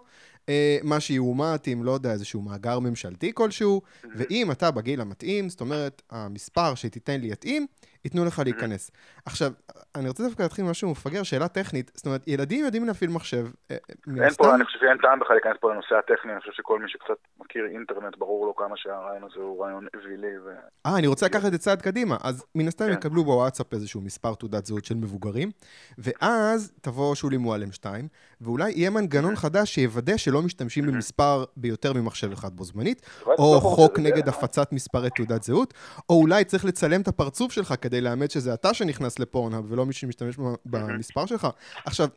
[0.49, 3.81] אה, מה שיאומת עם, לא יודע, איזשהו מאגר ממשלתי כלשהו,
[4.15, 7.67] ואם אתה בגיל המתאים, זאת אומרת, המספר שתיתן לי יתאים,
[8.05, 8.91] ייתנו לך להיכנס.
[9.25, 9.51] עכשיו,
[9.95, 11.91] אני רוצה דווקא להתחיל משהו מפגר, שאלה טכנית.
[11.95, 13.45] זאת אומרת, ילדים יודעים להפעיל מחשב.
[13.71, 16.51] אה, מן אין פה, אני חושב שאין טעם בכלל להיכנס פה לנושא הטכני, אני חושב
[16.51, 20.37] שכל מי שקצת מכיר אינטרנט, ברור לו כמה שהרעיון הזה הוא רעיון אווילי.
[20.45, 20.49] ו...
[20.85, 22.17] אה, אני רוצה לקחת את זה צעד קדימה.
[22.23, 22.93] אז מן הסתם כן.
[22.93, 25.51] יקבלו בוואטסאפ איזשהו מספר תעודת זהות של מבוגרים,
[25.97, 28.07] ואז תבוא שולי מועלם 2,
[28.41, 33.59] ואולי יהיה מנגנון חדש שיוודא שלא משתמשים במספר ביותר ממחשב אחד בו זמנית, או לא
[33.59, 35.73] חוק נגד הפצת מספרי תעודת זהות,
[36.09, 39.93] או אולי צריך לצלם את הפרצוף שלך כדי לאמת שזה אתה שנכנס לפורנהאב ולא מי
[39.93, 41.47] שמשתמש ב- במספר שלך.
[41.85, 42.07] עכשיו,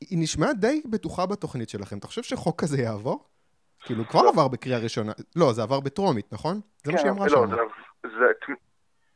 [0.00, 1.98] היא נשמעה די בטוחה בתוכנית שלכם.
[1.98, 3.24] אתה חושב שחוק כזה יעבור?
[3.80, 4.28] כאילו, כבר לא.
[4.28, 5.12] עבר בקריאה ראשונה.
[5.36, 6.60] לא, זה עבר בטרומית, נכון?
[6.84, 7.56] זה מה כן, שהיא אמרה לא, שם.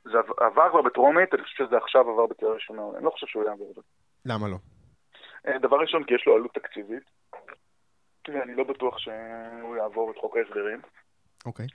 [0.05, 3.45] זה, עבר כבר בטרומית, אני חושב שזה עכשיו עבר בקריאה ראשונה, אני לא חושב שהוא
[3.45, 3.81] יעבור את זה.
[4.25, 4.57] למה לא?
[5.47, 7.03] אה, דבר ראשון, כי יש לו עלות תקציבית,
[8.29, 10.81] ואני לא בטוח שהוא יעבור את חוק ההסדרים.
[11.47, 11.67] אוקיי.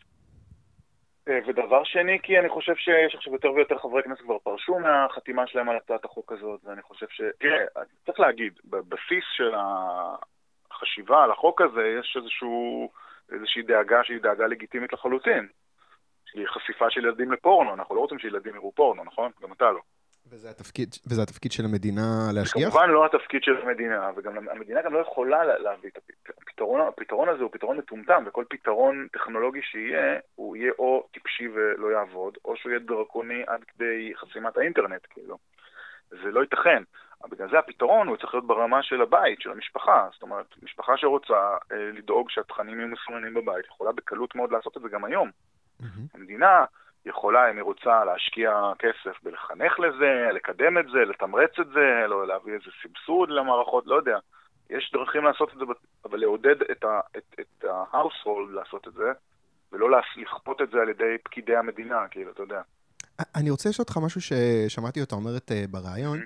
[1.30, 5.70] ודבר שני, כי אני חושב שיש עכשיו יותר ויותר חברי כנסת כבר פרשו מהחתימה שלהם
[5.70, 7.22] על הצעת החוק הזאת, ואני חושב ש...
[7.40, 7.66] תראה,
[8.06, 9.52] צריך להגיד, בבסיס של
[10.72, 12.90] החשיבה על החוק הזה יש איזשהו,
[13.32, 15.48] איזושהי דאגה שהיא דאגה לגיטימית לחלוטין.
[16.26, 19.32] שהיא חשיפה של ילדים לפורנו, אנחנו לא רוצים שילדים יראו פורנו, נכון?
[19.42, 19.82] גם אתה לא.
[20.30, 22.02] וזה התפקיד, וזה התפקיד של המדינה
[22.34, 22.70] להשגיח?
[22.70, 26.82] כמובן לא התפקיד של המדינה, וגם המדינה גם לא יכולה לה- להביא את הפ- הפתרון,
[26.88, 32.38] הפתרון הזה הוא פתרון מטומטם, וכל פתרון טכנולוגי שיהיה, הוא יהיה או טיפשי ולא יעבוד,
[32.46, 35.38] או שהוא יהיה דרקוני עד כדי חסימת האינטרנט, כאילו.
[36.10, 36.84] זה לא ייתכן.
[37.30, 40.08] בגלל זה הפתרון הוא צריך להיות ברמה של הבית, של המשפחה.
[40.14, 41.34] זאת אומרת, משפחה שרוצה
[41.72, 45.30] אה, לדאוג שהתכנים יהיו מסומנים בבית, יכולה בקלות מאוד לעשות את זה גם היום.
[45.80, 46.06] מהמם.
[46.14, 46.66] המדינה
[47.06, 52.28] יכולה, אם היא רוצה, להשקיע כסף בלחנך לזה, לקדם את זה, לתמרץ את זה, לא
[52.28, 54.18] להביא איזה סבסוד למערכות, לא יודע.
[54.70, 55.66] יש דרכים לעשות את זה,
[56.06, 59.12] אבל לעודד את, ה, את, את ה-household לעשות את זה,
[59.72, 59.88] ולא
[60.18, 62.62] לכפות את זה על ידי פקידי המדינה, כאילו, אתה יודע.
[63.36, 66.18] אני רוצה לשאול אותך משהו ששמעתי אותה אומרת אה, בריאיון.
[66.20, 66.24] אה,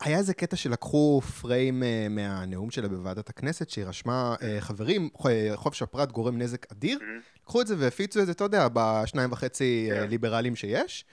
[0.00, 5.26] היה איזה קטע שלקחו פריים אה, מהנאום שלה בוועדת הכנסת, שהיא רשמה, אה, חברים, ח-
[5.54, 6.98] חופש הפרט גורם נזק אדיר
[7.42, 10.08] לקחו את זה והפיצו את זה, אתה יודע, בשניים וחצי כן.
[10.08, 11.04] ליברלים שיש.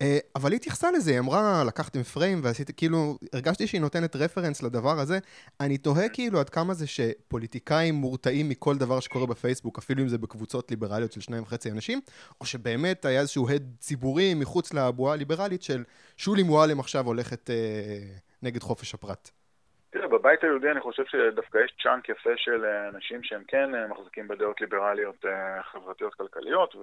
[0.00, 4.62] אה, אבל היא התייחסה לזה, היא אמרה, לקחתם פריים ועשיתי, כאילו, הרגשתי שהיא נותנת רפרנס
[4.62, 5.18] לדבר הזה.
[5.60, 10.18] אני תוהה כאילו עד כמה זה שפוליטיקאים מורתעים מכל דבר שקורה בפייסבוק, אפילו אם זה
[10.18, 12.00] בקבוצות ליברליות של שניים וחצי אנשים,
[12.40, 15.84] או שבאמת היה איזשהו הד ציבורי מחוץ לבועה הליברלית של
[16.16, 17.54] שולי מועלם עכשיו הולכת אה,
[18.42, 19.30] נגד חופש הפרט.
[19.90, 23.86] תראה, בבית היהודי אני חושב שדווקא יש צ'אנק יפה של אה, אנשים שהם כן אה,
[23.88, 25.24] מחזיקים בדעות ליברליות
[25.72, 26.74] חברתיות כלכליות,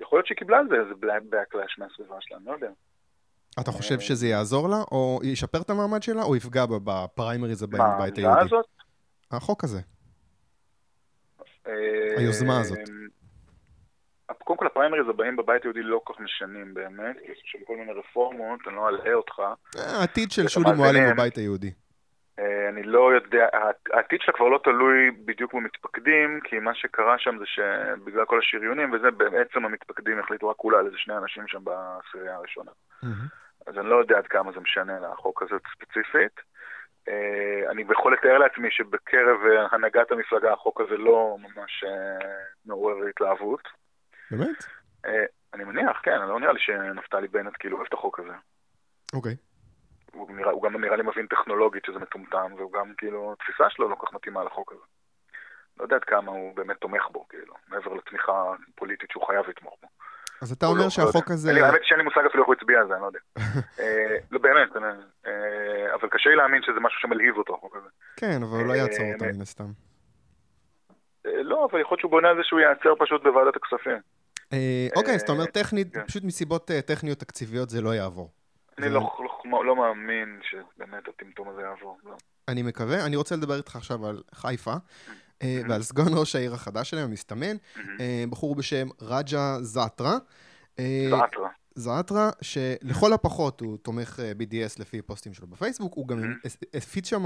[0.00, 2.70] ויכול להיות שהיא קיבלה על זה איזה backlash מהסביבה שלה, אני לא יודע.
[3.60, 7.82] אתה חושב שזה יעזור לה, או ישפר את המעמד שלה, או יפגע בה בפריימריז הבאים
[7.82, 8.40] מה, בבית היהודי?
[8.40, 8.66] הזאת?
[9.30, 9.80] החוק הזה.
[11.66, 11.72] אה,
[12.16, 12.78] היוזמה הזאת.
[14.44, 17.76] קודם כל הפריימריז הבאים בבית היהודי לא כל כך משנים באמת, כי יש שם כל
[17.76, 19.38] מיני רפורמות, אני לא אלאה אותך.
[19.76, 21.12] אה, העתיד של שולי מועלם.
[21.12, 21.72] בבית היהודי.
[22.38, 23.48] אה, אני לא יודע,
[23.92, 28.92] העתיד שלה כבר לא תלוי בדיוק במתפקדים, כי מה שקרה שם זה שבגלל כל השריונים
[28.92, 32.70] וזה, בעצם המתפקדים החליטו רק אולי על איזה שני אנשים שם בעשירייה הראשונה.
[33.02, 33.26] מהמם.
[33.66, 36.40] אז אני לא יודע עד כמה זה משנה לחוק הזה ספציפית.
[37.08, 41.84] אה, אני יכול לתאר לעצמי שבקרב אה, הנהגת המפלגה החוק הזה לא ממש
[42.66, 43.68] מעורר התלהבות.
[44.30, 44.64] באמת?
[45.54, 48.32] אני מניח, כן, לא נראה לי שנפתלי בנט כאילו אוהב את החוק הזה.
[49.12, 49.36] אוקיי.
[50.18, 53.88] הוא, נראה, הוא גם נראה לי מבין טכנולוגית שזה מטומטם, והוא גם כאילו, התפיסה שלו
[53.88, 54.82] לא כל כך מתאימה לחוק הזה.
[55.78, 58.32] לא יודע עד כמה הוא באמת תומך בו, כאילו, מעבר לתמיכה
[58.74, 59.88] פוליטית שהוא חייב לתמוך בו.
[60.42, 61.66] אז אתה אומר לא- שהחוק לא הזה...
[61.66, 63.18] האמת שאין לי מושג אפילו איך הוא הצביע על זה, אני לא יודע.
[63.80, 64.86] אה, לא, באמת, אני-
[65.26, 67.88] אה, אבל קשה לי להאמין שזה משהו שמלהיב אותו, החוק הזה.
[68.16, 69.64] כן, אבל הוא לא אה, יעצור אותו אה, מן הסתם.
[71.26, 73.98] אה, לא, אבל יכול להיות שהוא בונה על זה שהוא ייעצר פשוט בוועדת הכספים.
[74.52, 76.06] אה, אוקיי, אז אתה אומר טכנית, כן.
[76.06, 78.30] פשוט מסיבות אה, טכניות תקציביות זה לא יעבור.
[78.78, 79.00] אני לא,
[79.44, 81.98] לא, לא מאמין שבאמת הטמטום הזה יעבור.
[82.04, 82.16] לא.
[82.48, 83.06] אני מקווה.
[83.06, 84.72] אני רוצה לדבר איתך עכשיו על חיפה,
[85.42, 85.70] אה, Mhm.
[85.70, 87.56] ועל סגן ראש העיר החדש שלהם, המסתמן,
[88.00, 90.16] אה, בחור בשם רג'ה זעטרה.
[90.78, 91.08] אה,
[91.78, 96.46] זעטרה, שלכל הפחות הוא תומך אה, BDS לפי פוסטים שלו בפייסבוק, הוא גם Mhm.
[96.46, 97.22] הס- הפיץ שם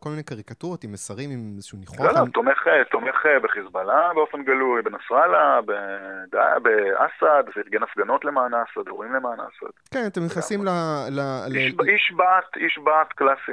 [0.00, 2.00] כל מיני קריקטורות עם מסרים עם איזשהו ניחוח.
[2.00, 2.58] לא, לא, על- תומך,
[2.90, 5.60] תומך אה, בחיזבאללה באופן גלוי, בנסראללה,
[6.62, 9.70] באסד, וארגן הפגנות למען אסד, אירועים למען אסד.
[9.90, 10.68] כן, אתם נכנסים ל...
[11.88, 13.52] איש בת, איש בת קלאסי.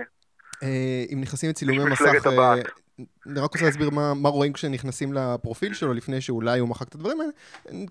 [0.64, 2.54] אה, אם נכנסים לצילומי מסך, אה.
[3.00, 6.96] אני רק רוצה להסביר מה, מה רואים כשנכנסים לפרופיל שלו, לפני שאולי הוא מחק את
[6.96, 7.32] הדברים האלה.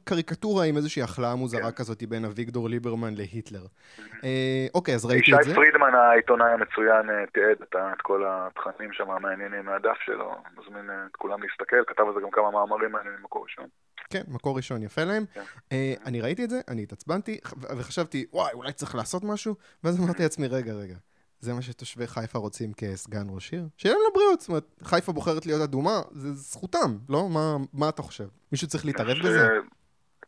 [0.05, 1.77] קריקטורה עם איזושהי החלאה מוזרה כן.
[1.77, 3.67] כזאת בין אביגדור ליברמן להיטלר.
[4.25, 5.55] אה, אוקיי, אז ראיתי ישי את זה.
[5.55, 11.07] פרידמן העיתונאי המצוין אה, תיעד את את כל התכנים שם המעניינים מהדף שלו, מזמין אה,
[11.11, 13.67] את כולם להסתכל, כתב על זה גם כמה מאמרים מעניינים במקור ראשון.
[14.11, 15.25] כן, מקור ראשון יפה להם.
[15.35, 15.41] כן.
[15.73, 17.39] אה, אני ראיתי את זה, אני התעצבנתי,
[17.79, 20.95] וחשבתי, וואי, אולי צריך לעשות משהו, ואז אמרתי לעצמי, רגע, רגע,
[21.43, 23.65] זה מה שתושבי חיפה רוצים כסגן ראש עיר?
[23.77, 27.29] שיהיה להם לבריאות, זאת אומרת, חיפה בוחרת להיות אדומה, זה זכותם, לא?
[27.35, 28.25] מה, מה אתה חושב?
[28.53, 29.49] מישהו צריך להתערב בזה?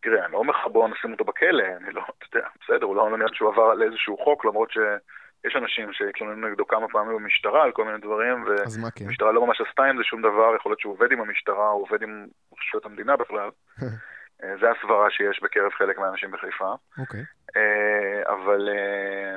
[0.02, 2.96] תראה, אני לא אומר לך בוא נשים אותו בכלא, אני לא, אתה יודע, בסדר, הוא
[2.96, 7.62] לא נראה שהוא עבר על איזשהו חוק, למרות שיש אנשים שהתלוננו נגדו כמה פעמים במשטרה
[7.62, 8.44] על כל מיני דברים,
[8.80, 9.04] מה כן?
[9.04, 11.82] והמשטרה לא ממש עשתה עם זה שום דבר, יכול להיות שהוא עובד עם המשטרה, הוא
[11.82, 12.26] עובד עם
[12.58, 13.50] רשויות המדינה בכלל.
[14.44, 16.74] אה, זה הסברה שיש בקרב חלק מהאנשים בחיפה.
[16.98, 17.24] אוקיי.
[17.56, 19.36] אה, אבל אה,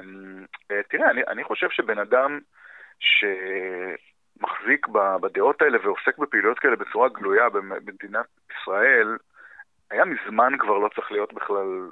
[0.72, 2.40] אה, תראה, אני, אני חושב שבן אדם
[4.40, 4.88] שמחזיק
[5.22, 9.18] בדעות האלה ועוסק בפעילויות כאלה בצורה גלויה במ- במדינת ישראל,
[9.92, 11.90] היה מזמן כבר לא צריך להיות בכלל,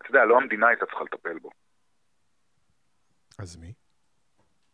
[0.00, 1.50] אתה יודע, לא המדינה הייתה צריכה לטפל בו.
[3.38, 3.72] אז מי?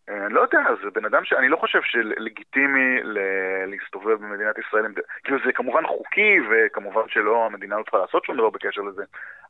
[0.08, 3.18] אה, אני לא יודע, זה בן אדם שאני לא חושב שלגיטימי ל-
[3.66, 4.84] להסתובב במדינת ישראל,
[5.24, 9.02] כאילו זה כמובן חוקי, וכמובן שלא, המדינה לא צריכה לעשות שום דבר בקשר לזה,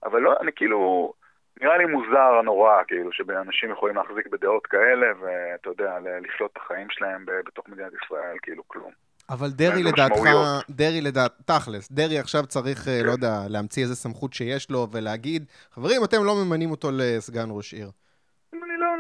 [0.05, 1.13] אבל לא, אני כאילו,
[1.61, 6.87] נראה לי מוזר נורא, כאילו, שאנשים יכולים להחזיק בדעות כאלה, ואתה יודע, לחיות את החיים
[6.91, 8.91] שלהם בתוך מדינת ישראל, כאילו כלום.
[9.31, 10.23] אבל דרעי איזה לדעתך?
[10.71, 13.07] דרעי לדעת, תכלס, דרעי עכשיו צריך, אה, כן.
[13.07, 17.75] לא יודע, להמציא איזה סמכות שיש לו ולהגיד, חברים, אתם לא ממנים אותו לסגן ראש
[17.75, 17.91] עיר.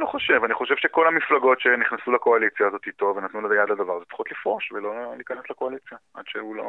[0.00, 4.04] לא, חושב, אני חושב שכל המפלגות שנכנסו לקואליציה הזאת איתו ונתנו לזה יד לדבר הזה
[4.04, 6.64] צריכות לפרוש ולא להיכנס לקואליציה עד שהוא לא,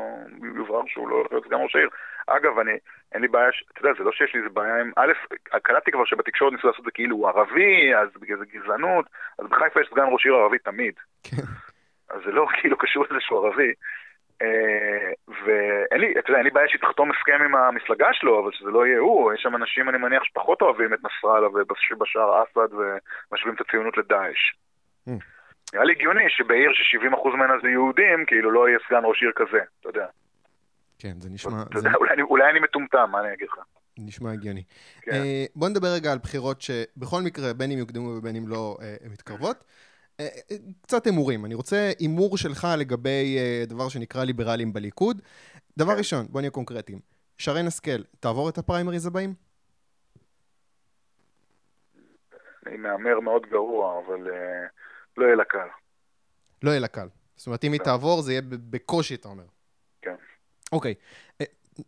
[0.56, 1.90] יוברר שהוא לא הולך להיות סגן ראש העיר.
[2.28, 2.72] אגב, אני,
[3.12, 5.12] אין לי בעיה, ש- אתה יודע, זה לא שיש לי איזה בעיה עם, א',
[5.64, 9.06] קלטתי כבר שבתקשורת ניסו לעשות את זה כאילו הוא ערבי, אז בגלל זה גזענות,
[9.40, 10.94] אז בחיפה יש סגן ראש עיר ערבי תמיד.
[11.24, 11.42] כן.
[12.10, 13.74] אז זה לא כאילו קשור לזה שהוא ערבי.
[14.42, 15.12] אה,
[15.46, 18.86] ואין לי, אתה יודע, אין לי בעיה שתחתום הסכם עם המפלגה שלו, אבל שזה לא
[18.88, 23.62] יהיה הוא, יש שם אנשים, אני מניח, שפחות אוהבים את נסראללה ובשאר אסד ומשווים את
[23.62, 24.54] הציונות לדאעש.
[25.10, 25.12] Mm.
[25.74, 29.60] נראה לי הגיוני שבעיר ש-70% ממנה זה יהודים, כאילו לא יהיה סגן ראש עיר כזה,
[29.80, 30.06] אתה יודע.
[31.00, 31.92] כן, זה נשמע, אתה יודע,
[32.24, 33.60] אולי אני- מטומטם, מה אני אגיד לך?
[33.98, 34.64] נשמע הגיוני.
[35.02, 35.12] כן.
[35.12, 38.96] אה, בוא נדבר רגע על בחירות שבכל מקרה, בין אם יוקדמו ובין אם לא, אה,
[39.06, 39.64] הן מתקרבות.
[40.20, 41.46] אה, אה, קצת הימורים.
[41.46, 45.22] אני רוצה הימור שלך לגבי אה, דבר שנקרא ליברלים בליכוד.
[45.78, 45.98] דבר כן.
[45.98, 47.00] ראשון, בוא נהיה קונקרטיים.
[47.38, 49.34] שרן השכל, תעבור את הפריימריז הבאים?
[52.68, 54.28] אני מהמר מאוד גרוע, אבל
[55.18, 55.68] לא יהיה לה קל.
[56.64, 57.08] לא יהיה לה קל.
[57.36, 57.86] זאת אומרת, אם היא לא.
[57.86, 59.44] תעבור, זה יהיה בקושי, אתה אומר.
[60.02, 60.16] כן.
[60.72, 60.94] אוקיי.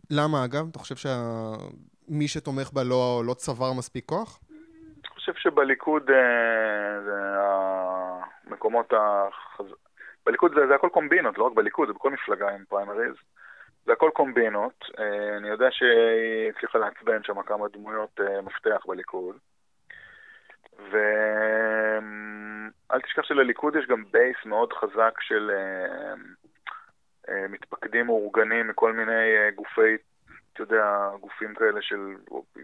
[0.09, 0.67] למה, אגב?
[0.71, 4.39] אתה חושב שמי שתומך בה לא, לא צבר מספיק כוח?
[4.49, 6.21] אני חושב שבליכוד אה,
[8.51, 9.65] המקומות החז...
[10.25, 13.15] בליכוד זה, זה הכל קומבינות, לא רק בליכוד, זה בכל מפלגה עם פריימריז.
[13.85, 14.85] זה הכל קומבינות.
[14.99, 19.35] אה, אני יודע שהיא הצליחה לעצבן שם כמה דמויות אה, מפתח בליכוד.
[20.91, 22.01] ואל
[23.03, 25.51] תשכח שלליכוד יש גם base מאוד חזק של
[27.29, 29.97] אה, מתפקדים מאורגנים מכל מיני גופי,
[30.53, 32.15] אתה יודע, גופים כאלה של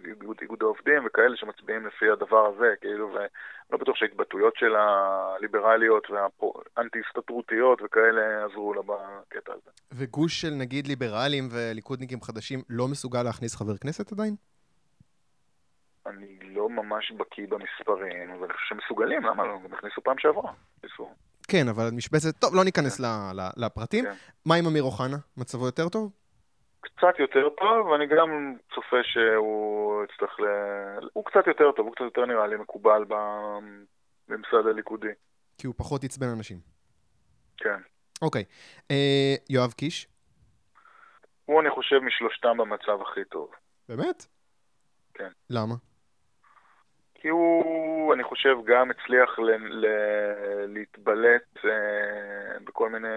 [0.06, 7.82] איגוד, איגוד העובדים וכאלה שמצביעים לפי הדבר הזה, כאילו, ולא בטוח שההתבטאויות של הליברליות והאנטי-הסתתרותיות
[7.82, 9.72] וכאלה עזרו לה בקטע הזה.
[9.92, 14.36] וגוש של נגיד ליברלים וליכודניקים חדשים לא מסוגל להכניס חבר כנסת עדיין?
[16.06, 19.54] אני לא ממש בקיא במספרים, אבל אני חושב שהם מסוגלים, למה לא?
[19.66, 20.52] הם הכניסו פעם שעברה.
[20.84, 21.10] ניסו.
[21.48, 22.36] כן, אבל משבצת...
[22.40, 24.06] טוב, לא ניכנס ל- לפרטים.
[24.06, 24.14] כן.
[24.46, 25.18] מה עם אמיר אוחנה?
[25.38, 26.12] מצבו יותר טוב?
[26.96, 30.44] קצת יותר טוב, ואני גם צופה שהוא יצטרך ל...
[31.14, 35.08] הוא קצת יותר טוב, הוא קצת יותר נראה לי מקובל בממסד הליכודי.
[35.58, 36.58] כי הוא פחות עצבן אנשים.
[37.58, 37.80] כן.
[38.22, 38.44] אוקיי.
[38.92, 40.08] אה, יואב קיש?
[41.46, 43.52] הוא, אני חושב, משלושתם במצב הכי טוב.
[43.90, 44.26] באמת?
[45.14, 45.30] כן.
[45.50, 45.76] למה?
[47.16, 53.08] כי הוא, אני חושב, גם הצליח ל- ל- להתבלט אה, בכל מיני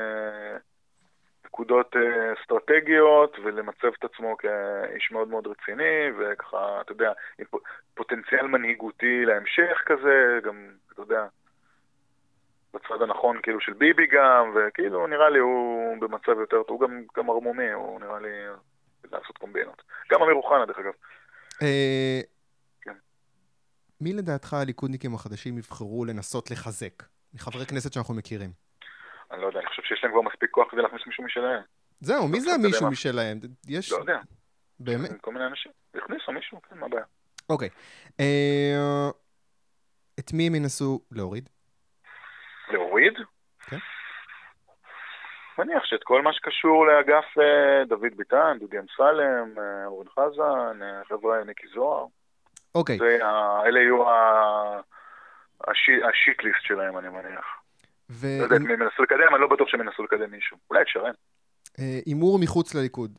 [1.51, 7.47] נקודות אה, אסטרטגיות ולמצב את עצמו כאיש מאוד מאוד רציני, וככה, אתה יודע, עם
[7.95, 11.27] פוטנציאל מנהיגותי להמשך כזה, גם, אתה יודע,
[12.75, 17.03] בצד הנכון כאילו של ביבי גם, וכאילו נראה לי הוא במצב יותר טוב, הוא גם,
[17.17, 18.31] גם ערמומי, הוא נראה לי
[19.13, 19.83] לעשות קומבינות.
[20.13, 20.93] גם אמיר אוחנה, דרך אגב.
[21.63, 22.21] אה,
[22.81, 22.95] כן.
[24.01, 27.03] מי לדעתך הליכודניקים החדשים יבחרו לנסות לחזק?
[27.35, 28.70] מחברי כנסת שאנחנו מכירים.
[29.33, 31.63] אני לא יודע, אני חושב שיש להם כבר מספיק כוח כדי להכניס מישהו משלהם.
[32.01, 32.91] זהו, מי זה אתה יודע המישהו?
[32.91, 33.39] משלהם?
[33.69, 33.93] יש...
[33.93, 34.19] לא יודע,
[34.81, 35.11] באמת?
[35.21, 35.73] כל מיני אנשים.
[35.95, 37.05] הכניסו מישהו, כן, מה הבעיה?
[37.51, 37.69] אוקיי.
[38.21, 39.09] אה,
[40.21, 41.49] את מי הם ינסו להוריד?
[42.69, 43.15] להוריד?
[43.67, 43.77] כן.
[45.59, 51.45] מניח שאת כל מה שקשור לאגף אה, דוד ביטן, דודי אמסלם, אה, אורן חזן, חבר'ה
[51.45, 52.07] ניקי זוהר,
[52.75, 52.99] אוקיי.
[52.99, 53.19] זה
[53.67, 54.81] אלה יהיו ה-
[55.69, 57.60] השי- השיטליסט שלהם, אני מניח.
[58.23, 60.57] לא יודע הם ינסו לקדם, אני לא בטוח שהם ינסו לקדם מישהו.
[60.71, 61.13] אולי את שרן.
[61.79, 63.19] והימור מחוץ לליכוד.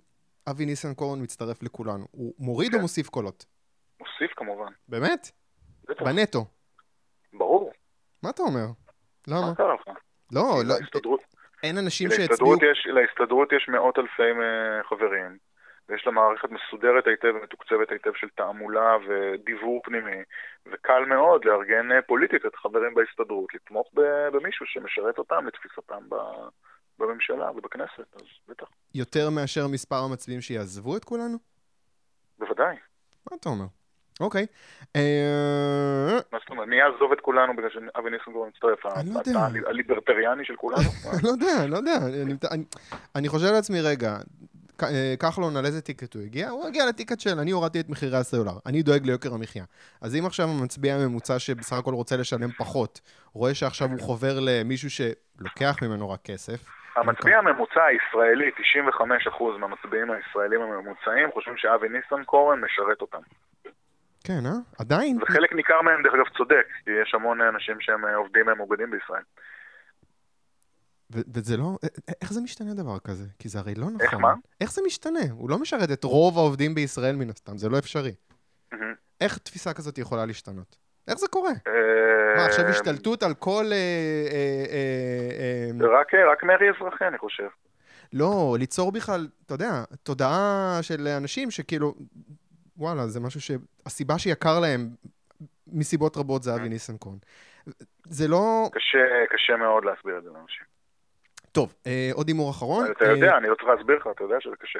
[0.49, 2.05] אבי ניסנקורן מצטרף לכולנו.
[2.11, 2.81] הוא מוריד או כן.
[2.81, 3.45] מוסיף קולות?
[3.99, 4.71] מוסיף כמובן.
[4.87, 5.31] באמת?
[5.99, 6.45] בנטו.
[7.33, 7.71] ברור.
[8.23, 8.65] מה אתה אומר?
[9.27, 9.41] למה?
[9.49, 9.97] מה קרה לך?
[10.31, 10.75] לא, לא,
[11.63, 12.29] אין אנשים שהצביעו...
[12.29, 15.37] להסתדרות יש- להסתדרות יש מאות אלפי אה, חברים,
[15.91, 20.17] ויש לה מערכת מסודרת היטב ומתוקצבת היטב של תעמולה ודיוור פנימי,
[20.71, 23.89] וקל מאוד לארגן אה, פוליטית את החברים בהסתדרות, לתמוך
[24.33, 26.47] במישהו שמשרת אותם לתפיסתם ב-
[26.99, 31.37] בממשלה ובכנסת, אז בטח, יותר מאשר מספר המצביעים שיעזבו את כולנו?
[32.39, 32.75] בוודאי.
[33.31, 33.65] מה אתה אומר?
[34.19, 34.45] אוקיי.
[34.95, 38.85] אה, מה זאת אומרת, מי יעזוב את כולנו בגלל שאבי ניסנגורן מצטרף?
[38.85, 39.39] אני לא יודע.
[39.69, 40.81] הליברטריאני של כולנו?
[41.05, 41.11] מה?
[41.23, 41.97] לא יודע, לא יודע.
[42.23, 42.63] אני- אני-
[43.15, 44.17] אני חושב לעצמי, רגע,
[45.19, 46.49] כחלון, על איזה טיקט הוא הגיע?
[46.49, 49.63] הוא הגיע לטיקט של אני הורדתי את מחירי הסלולר, אני דואג ליוקר המחיה.
[50.01, 53.01] אז אם עכשיו המצביע הממוצע שבסך הכל רוצה לשלם פחות,
[53.33, 56.65] רואה שעכשיו הוא חובר למישהו שלוקח ממנו רק כסף,
[56.95, 63.19] המצביע הממוצע הישראלי, 95% מהמצביעים הישראלים הממוצעים חושבים שאבי ניסנקורן משרת אותם.
[64.23, 64.51] כן, אה?
[64.79, 65.17] עדיין?
[65.21, 68.91] וחלק ניכר מהם, דרך אגב, צודק, כי יש המון אנשים שהם אה, עובדים אה, מאוגדים
[68.91, 69.23] בישראל.
[71.13, 71.77] וזה לא...
[71.83, 73.25] א- א- איך זה משתנה דבר כזה?
[73.39, 74.01] כי זה הרי לא נכון.
[74.01, 74.33] איך מה?
[74.61, 75.31] איך זה משתנה?
[75.31, 78.13] הוא לא משרת את רוב העובדים בישראל מן הסתם, זה לא אפשרי.
[79.21, 80.77] איך תפיסה כזאת יכולה להשתנות?
[81.07, 81.51] איך זה קורה?
[81.67, 83.65] אה, מה, עכשיו השתלטות על כל...
[83.71, 83.77] אה,
[84.31, 87.47] אה, אה, אה, רק, אה, מרי אזרחי, אני חושב.
[88.13, 91.95] לא, ליצור בכלל, אתה יודע, תודעה של אנשים שכאילו,
[92.77, 93.51] וואלה, זה משהו ש...
[93.85, 94.89] הסיבה שיקר להם,
[95.67, 97.17] מסיבות רבות, זה אבי ניסנקורן.
[98.05, 98.69] זה לא...
[98.73, 98.97] קשה,
[99.29, 100.70] קשה מאוד להסביר את זה לאנשים.
[101.51, 102.91] טוב, אה, עוד הימור אחרון.
[102.91, 104.79] אתה אה, יודע, אני לא צריך להסביר לך, אתה יודע שזה קשה.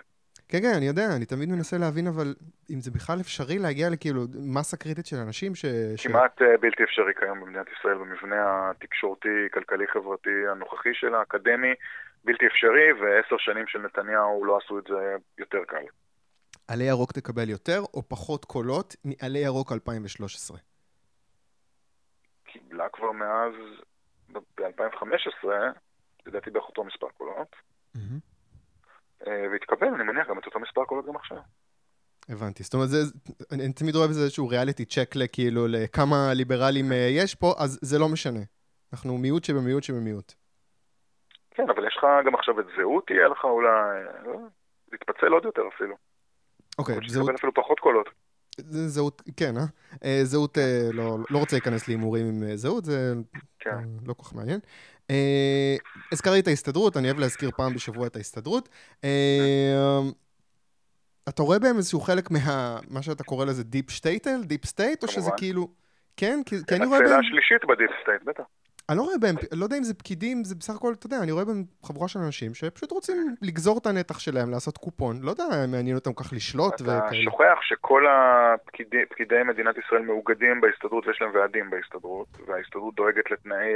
[0.49, 2.35] כן, כן, אני יודע, אני תמיד מנסה להבין, אבל
[2.73, 5.65] אם זה בכלל אפשרי להגיע לכאילו מסה קריטית של אנשים ש...
[5.95, 11.73] ש- כמעט אה, בלתי אפשרי כיום במדינת ישראל, במבנה התקשורתי, כלכלי-חברתי הנוכחי שלה, האקדמי,
[12.25, 15.85] בלתי אפשרי, ועשר שנים של נתניהו לא עשו את זה יותר קל.
[16.67, 20.57] עלי ירוק תקבל יותר או פחות קולות מעלי ירוק 2013?
[22.43, 23.53] קיבלה כבר מאז,
[24.29, 25.47] ב-2015,
[26.25, 27.55] לדעתי בערך אותו מספר קולות,
[29.25, 31.37] והתקבל, אני מניח, גם את אותו מספר קולות גם עכשיו.
[32.29, 32.63] הבנתי.
[32.63, 32.97] זאת אומרת, זה,
[33.51, 37.99] אני, אני תמיד רואה בזה איזשהו ריאליטי צ'ק לכאילו, לכמה ליברלים יש פה, אז זה
[37.99, 38.39] לא משנה.
[38.93, 40.33] אנחנו מיעוט שבמיעוט שבמיעוט.
[41.51, 44.03] כן, אבל יש לך גם עכשיו את זהות, יהיה לך אולי...
[44.25, 44.39] לא,
[44.91, 45.95] להתפצל עוד יותר אפילו.
[46.77, 47.29] אוקיי, אוקיי, זהות...
[47.29, 48.09] אפילו פחות קולות.
[48.87, 49.63] זהות, כן, אה?
[50.05, 53.13] אה זהות, אה, לא, לא רוצה להיכנס להימורים עם אה, זהות, זה
[53.59, 53.77] כן.
[54.05, 54.59] לא כל כך מעניין.
[55.11, 55.75] אה,
[56.11, 58.69] הזכרתי את ההסתדרות, אני אוהב להזכיר פעם בשבוע את ההסתדרות.
[59.03, 59.99] אה,
[61.29, 62.77] אתה רואה בהם איזשהו חלק מה...
[62.89, 64.43] מה שאתה קורא לזה deep שטייטל?
[64.43, 65.03] deep state?
[65.03, 65.67] או שזה כאילו...
[66.17, 67.07] כן, כי, אני רואה בהם...
[67.07, 68.43] הצלע השלישית ב deep state, בטח.
[68.89, 71.31] אני לא רואה בהם, לא יודע אם זה פקידים, זה בסך הכל, אתה יודע, אני
[71.31, 75.15] רואה בהם חבורה של אנשים שפשוט רוצים לגזור את הנתח שלהם, לעשות קופון.
[75.21, 76.97] לא יודע, מעניין אותם כך לשלוט וכאלה.
[76.97, 83.73] אתה שוכח שכל הפקידי מדינת ישראל מאוגדים בהסתדרות ויש להם ועדים בהסתדרות, וההסתדרות דואגת לתנאי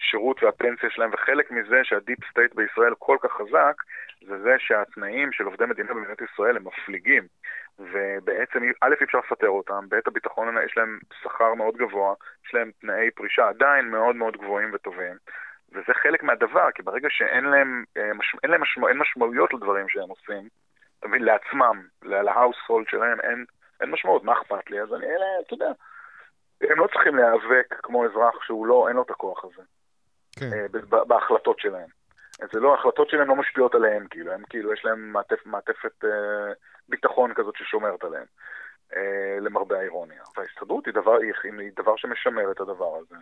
[0.00, 3.82] השירות והפנסיה שלהם, וחלק מזה שה deep state בישראל כל כך חזק,
[4.26, 7.26] זה זה שהתנאים של עובדי מדינה במדינת ישראל הם מפליגים.
[7.78, 12.14] ובעצם א', אי אפשר לפטר אותם, ב', הביטחון יש להם שכר מאוד גבוה,
[12.46, 15.16] יש להם תנאי פרישה עדיין מאוד מאוד גבוהים וטובים,
[15.72, 18.10] וזה חלק מהדבר, כי ברגע שאין להם, אה,
[18.42, 20.48] אין להם משמע, אין משמעויות לדברים שהם עושים,
[20.98, 23.44] אתה מבין, לעצמם, להאוסהולד שלהם, אין,
[23.80, 24.80] אין משמעות, מה אכפת לי?
[24.80, 25.70] אז אני, אלה, אתה יודע,
[26.60, 29.62] הם לא צריכים להיאבק כמו אזרח שהוא לא, אין לו את הכוח הזה.
[30.38, 30.52] כן.
[30.52, 30.66] אה,
[31.04, 31.88] בהחלטות שלהם.
[32.52, 36.52] זה לא, ההחלטות שלהם לא משפיעות עליהם, כאילו, הם כאילו, יש להם מעטפ, מעטפת אה,
[36.88, 38.26] ביטחון כזאת ששומרת עליהם,
[38.96, 40.22] אה, למרבה האירוניה.
[40.36, 43.16] וההסתדרות היא דבר, היא, היא דבר שמשמר את הדבר הזה.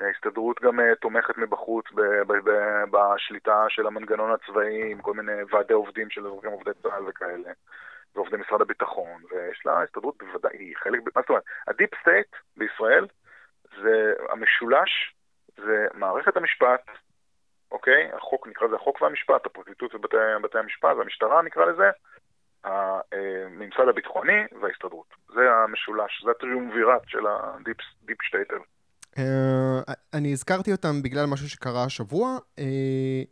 [0.00, 2.50] ההסתדרות גם אה, תומכת מבחוץ ב, ב, ב,
[2.90, 7.52] בשליטה של המנגנון הצבאי, עם כל מיני ועדי עובדים של אזרחים עובדי צה"ל וכאלה,
[8.14, 12.36] ועובדי משרד הביטחון, ויש לה, ההסתדרות בוודאי, היא חלק, מה זאת אומרת, ה deep state
[12.56, 13.06] בישראל
[13.82, 15.15] זה המשולש,
[15.56, 16.84] זה מערכת המשפט,
[17.72, 18.12] אוקיי?
[18.12, 21.90] החוק נקרא לזה החוק והמשפט, הפרקליטות ובתי המשפט והמשטרה נקרא לזה,
[22.64, 25.06] הממסד הביטחוני וההסתדרות.
[25.34, 28.58] זה המשולש, זה הטריומווירט של הדיפ שטייטל.
[29.18, 33.22] אה, אני הזכרתי אותם בגלל משהו שקרה השבוע, אה,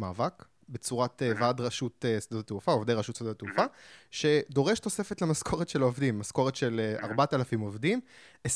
[0.00, 3.62] מאבק בצורת אה, ועד רשות אה, שדות התעופה, עובדי רשות שדות התעופה,
[4.10, 8.00] שדורש תוספת למשכורת של העובדים, משכורת של 4,000 אה, עובדים,
[8.46, 8.50] 20%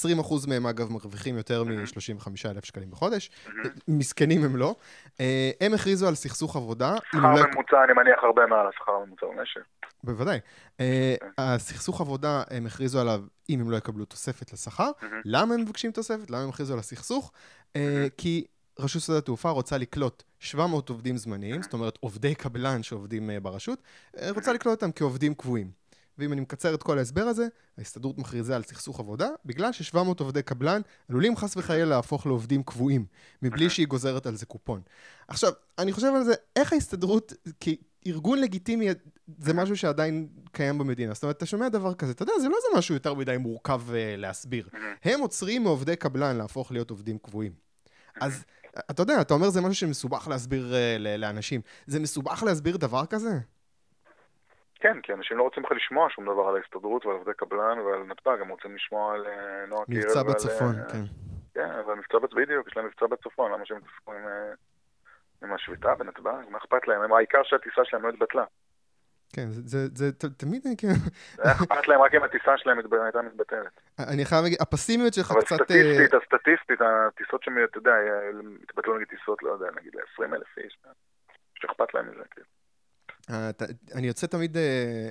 [0.49, 3.31] מהם אגב מרוויחים יותר מ-35,000 שקלים בחודש,
[3.89, 4.75] מסכנים הם לא.
[5.61, 6.95] הם הכריזו על סכסוך עבודה.
[7.09, 9.61] שכר לא ממוצע, אני מניח, הרבה מעל השכר הממוצע במשק.
[10.05, 10.39] בוודאי.
[11.39, 13.21] הסכסוך עבודה, הם הכריזו עליו
[13.51, 14.91] אם הם לא יקבלו תוספת לשכר.
[15.25, 16.31] למה הם מבקשים תוספת?
[16.31, 17.33] למה הם הכריזו על הסכסוך?
[18.17, 18.45] כי
[18.79, 23.83] רשות שדות התעופה רוצה לקלוט 700 עובדים זמניים, זאת אומרת עובדי קבלן שעובדים uh, ברשות,
[24.17, 25.71] uh, רוצה לקלוט אותם כעובדים קבועים.
[26.19, 30.43] ואם אני מקצר את כל ההסבר הזה, ההסתדרות מכריזה על סכסוך עבודה, בגלל ש-700 עובדי
[30.43, 33.07] קבלן עלולים חס וחלילה להפוך לעובדים קבועים,
[33.43, 34.81] מבלי שהיא גוזרת על זה קופון.
[35.29, 38.89] עכשיו, אני חושב על זה, איך ההסתדרות, כארגון לגיטימי,
[39.39, 41.15] זה משהו שעדיין קיים במדינה.
[41.15, 43.83] זאת אומרת, אתה שומע דבר כזה, אתה יודע, זה לא איזה משהו יותר מדי מורכב
[43.89, 44.69] uh, להסביר.
[45.05, 47.53] הם עוצרים מעובדי קבלן להפוך להיות עובדים קבועים.
[48.21, 48.45] אז
[48.79, 51.61] אתה יודע, אתה אומר זה משהו שמסובך להסביר uh, לאנשים.
[51.87, 53.31] זה מסובך להסביר דבר כזה?
[54.75, 58.03] כן, כי אנשים לא רוצים בכלל לשמוע שום דבר על ההסתדרות ועל עובדי קבלן ועל
[58.03, 61.05] נתב"ג, הם רוצים לשמוע על uh, נועה קירל מבצע בצפון, uh, כן.
[61.55, 64.25] כן, אבל מבצע בצפון, בדיוק, יש להם מבצע בצפון, למה שהם יתעסקו עם,
[65.43, 66.43] עם השביתה בנתב"ג?
[66.51, 67.13] מה אכפת להם?
[67.13, 68.45] העיקר שהטיסה שלהם לא התבטלה.
[69.33, 70.95] כן, זה, זה, זה תמיד, כן.
[71.37, 73.81] זה היה אכפת להם רק אם הטיסה שלהם הייתה מתבטלת.
[73.99, 75.53] אני חייב להגיד, הפסימיות שלך קצת...
[75.53, 77.93] אבל סטטיסטית, הסטטיסטית, הטיסות שם, אתה יודע,
[78.63, 80.79] התבטלו נגיד טיסות, לא יודע, נגיד ל-20 אלף איש,
[81.55, 82.47] שאכפת להם מזה, כאילו.
[83.95, 84.63] אני יוצא תמיד אה,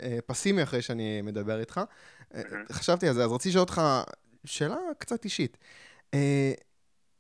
[0.04, 1.82] אה, פסימי אחרי שאני מדבר איתך.
[2.72, 3.82] חשבתי על זה, אז רציתי לשאול אותך
[4.46, 5.58] שאלה קצת אישית.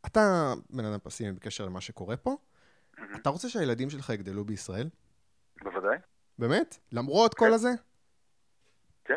[0.05, 2.35] אתה בן אדם פסימי בקשר למה שקורה פה.
[3.15, 4.89] אתה רוצה שהילדים שלך יגדלו בישראל?
[5.63, 5.97] בוודאי.
[6.41, 6.77] באמת?
[6.91, 7.53] למרות כל כן.
[7.53, 7.69] הזה?
[9.05, 9.15] כן.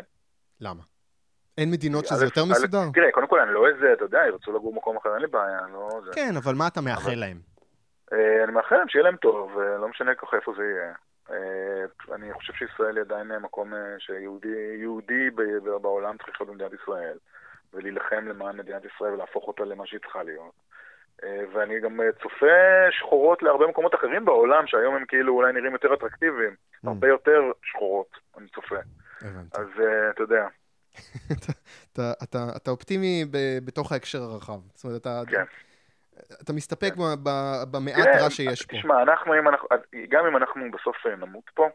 [0.61, 0.83] למה?
[1.57, 2.91] אין מדינות שזה יותר מסודר?
[2.93, 5.59] תראה, קודם כל אני לא איזה, אתה יודע, ירצו לגור במקום אחר, אין לי בעיה,
[5.73, 5.89] לא...
[6.13, 7.37] כן, אבל מה אתה מאחל להם?
[8.13, 10.93] אה, אני מאחל להם שיהיה להם טוב, לא משנה ככה איפה זה יהיה.
[11.31, 15.29] אה, אני חושב שישראל היא עדיין מקום אה, שיהודי
[15.81, 17.17] בעולם צריך להיות במדינת ישראל,
[17.73, 20.53] ולהילחם למען מדינת ישראל ולהפוך אותה למה שהיא צריכה להיות.
[21.23, 25.73] אה, ואני גם אה, צופה שחורות להרבה מקומות אחרים בעולם, שהיום הם כאילו אולי נראים
[25.73, 26.51] יותר אטרקטיביים.
[26.51, 26.89] Mm.
[26.89, 28.75] הרבה יותר שחורות, אני צופה.
[29.53, 30.47] אז uh, אתה יודע.
[31.93, 34.59] אתה, אתה, אתה אופטימי ב, בתוך ההקשר הרחב.
[34.73, 35.21] זאת אומרת, אתה...
[35.27, 35.43] כן.
[36.43, 37.01] אתה מסתפק כן.
[37.71, 38.77] במעט רע שיש פה.
[38.77, 39.67] תשמע, אנחנו, אם אנחנו,
[40.09, 41.69] גם אם אנחנו בסוף נמות פה,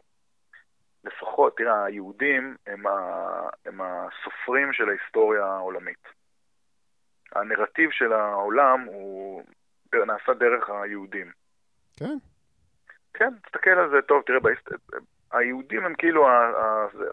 [1.03, 2.91] לפחות, תראה, היהודים הם, ה,
[3.65, 6.20] הם הסופרים של ההיסטוריה העולמית.
[7.35, 9.43] הנרטיב של העולם הוא,
[9.93, 11.31] נעשה דרך היהודים.
[11.97, 12.17] כן.
[13.13, 14.39] כן, תסתכל על זה טוב, תראה.
[15.31, 16.27] היהודים הם כאילו,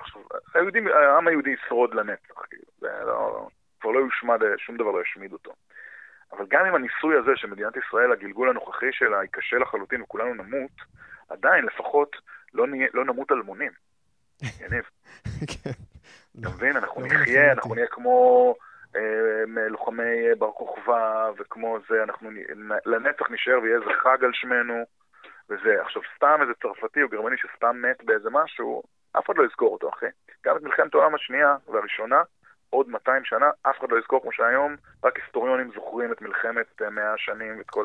[0.01, 0.23] עכשיו,
[0.55, 3.49] היהודים, העם היהודי ישרוד לנצח, כאילו, זה לא,
[3.81, 5.53] כבר לא יושמד, שום דבר לא ישמיד אותו.
[6.33, 10.71] אבל גם אם הניסוי הזה של מדינת ישראל, הגלגול הנוכחי שלה, ייכשל לחלוטין וכולנו נמות,
[11.29, 12.17] עדיין לפחות
[12.55, 13.73] לא, נהיה, לא נמות אלמונים.
[14.63, 14.85] יניב.
[15.47, 15.71] כן.
[16.41, 16.77] אתה מבין?
[16.77, 17.75] אנחנו לא נחיה, אנחנו.
[17.75, 18.55] נהיה כמו
[19.69, 22.31] לוחמי בר כוכבא וכמו זה, אנחנו
[22.87, 24.85] לנצח נשאר ויהיה איזה חג על שמנו
[25.51, 25.83] וזה.
[25.83, 28.83] עכשיו, סתם איזה צרפתי או גרמני שסתם מת באיזה משהו,
[29.19, 30.07] אף אחד לא יזכור אותו, אחי.
[30.45, 32.23] גם את מלחמת העולם השנייה והראשונה,
[32.71, 36.91] עוד 200 שנה, אף אחד לא יזכור כמו שהיום, רק היסטוריונים זוכרים את מלחמת אה,
[36.91, 37.85] 100 השנים ואת כל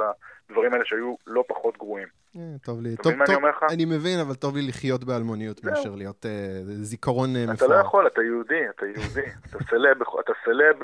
[0.50, 2.08] הדברים האלה שהיו לא פחות גרועים.
[2.36, 2.96] אה, טוב לי.
[2.96, 3.44] טוב, טוב?
[3.70, 5.64] אני מבין, אבל טוב לי לחיות באלמוניות.
[5.64, 6.32] מאשר להיות אה,
[6.66, 7.80] זיכרון אה, אתה לא מפואר.
[7.82, 9.28] יכול, אתה יהודי, אתה יהודי.
[9.50, 10.76] אתה סלב, אתה סלב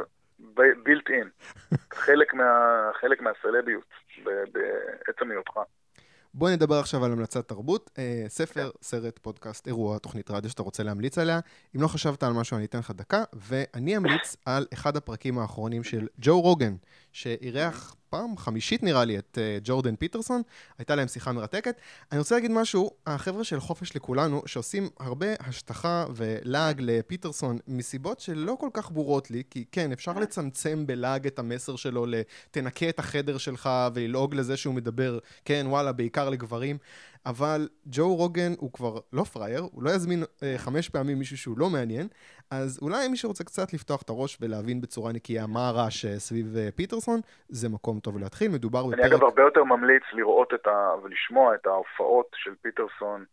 [0.83, 1.29] בילט אין.
[2.05, 3.83] חלק מה- חלק מהסלביות,
[4.25, 5.59] בעצם היותך.
[6.33, 7.89] בוא נדבר עכשיו על המלצת תרבות.
[7.97, 8.77] אה, ספר, כן.
[8.81, 11.39] סרט, פודקאסט, אירוע, תוכנית רדיו שאתה רוצה להמליץ עליה.
[11.75, 15.83] אם לא חשבת על משהו, אני אתן לך דקה, ואני אמליץ על אחד הפרקים האחרונים
[15.83, 16.75] של ג'ו רוגן,
[17.19, 20.41] שאירח פעם חמישית נראה לי את אה, ג'ורדן פיטרסון.
[20.77, 21.75] הייתה להם שיחה מרתקת.
[22.11, 28.57] אני רוצה להגיד משהו, החבר'ה של חופש לכולנו, שעושים הרבה השטחה ולעג לפיטרסון, מסיבות שלא
[28.59, 32.15] כל כך ברורות לי, כי כן, אפשר לצמצם בלעג את המסר שלו ל...
[32.51, 36.77] תנקה את החדר שלך וללעוג לזה שהוא מדבר, כן, וואלה, בעיקר לגברים,
[37.25, 41.59] אבל ג'ו רוגן הוא כבר לא פראייר, הוא לא יזמין אה, חמש פעמים מישהו שהוא
[41.59, 42.07] לא מעניין,
[42.51, 46.57] אז אולי מי שרוצה קצת לפתוח את הראש ולהבין בצורה נקייה מה הרעש אה, סביב
[46.57, 49.05] אה, פיטרסון, זה מקום טוב להתחיל, מדובר אני בפרק...
[49.05, 50.95] אגב הרבה יותר ממליץ לראות את ה...
[51.03, 53.25] ולשמוע את ההופעות של פיטרסון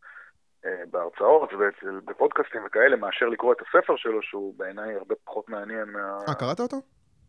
[0.64, 1.50] אה, בהרצאות
[1.82, 6.18] ובפודקאסטים וכאלה, מאשר לקרוא את הספר שלו, שהוא בעיניי הרבה פחות מעניין מה...
[6.28, 6.76] אה, קראת אותו?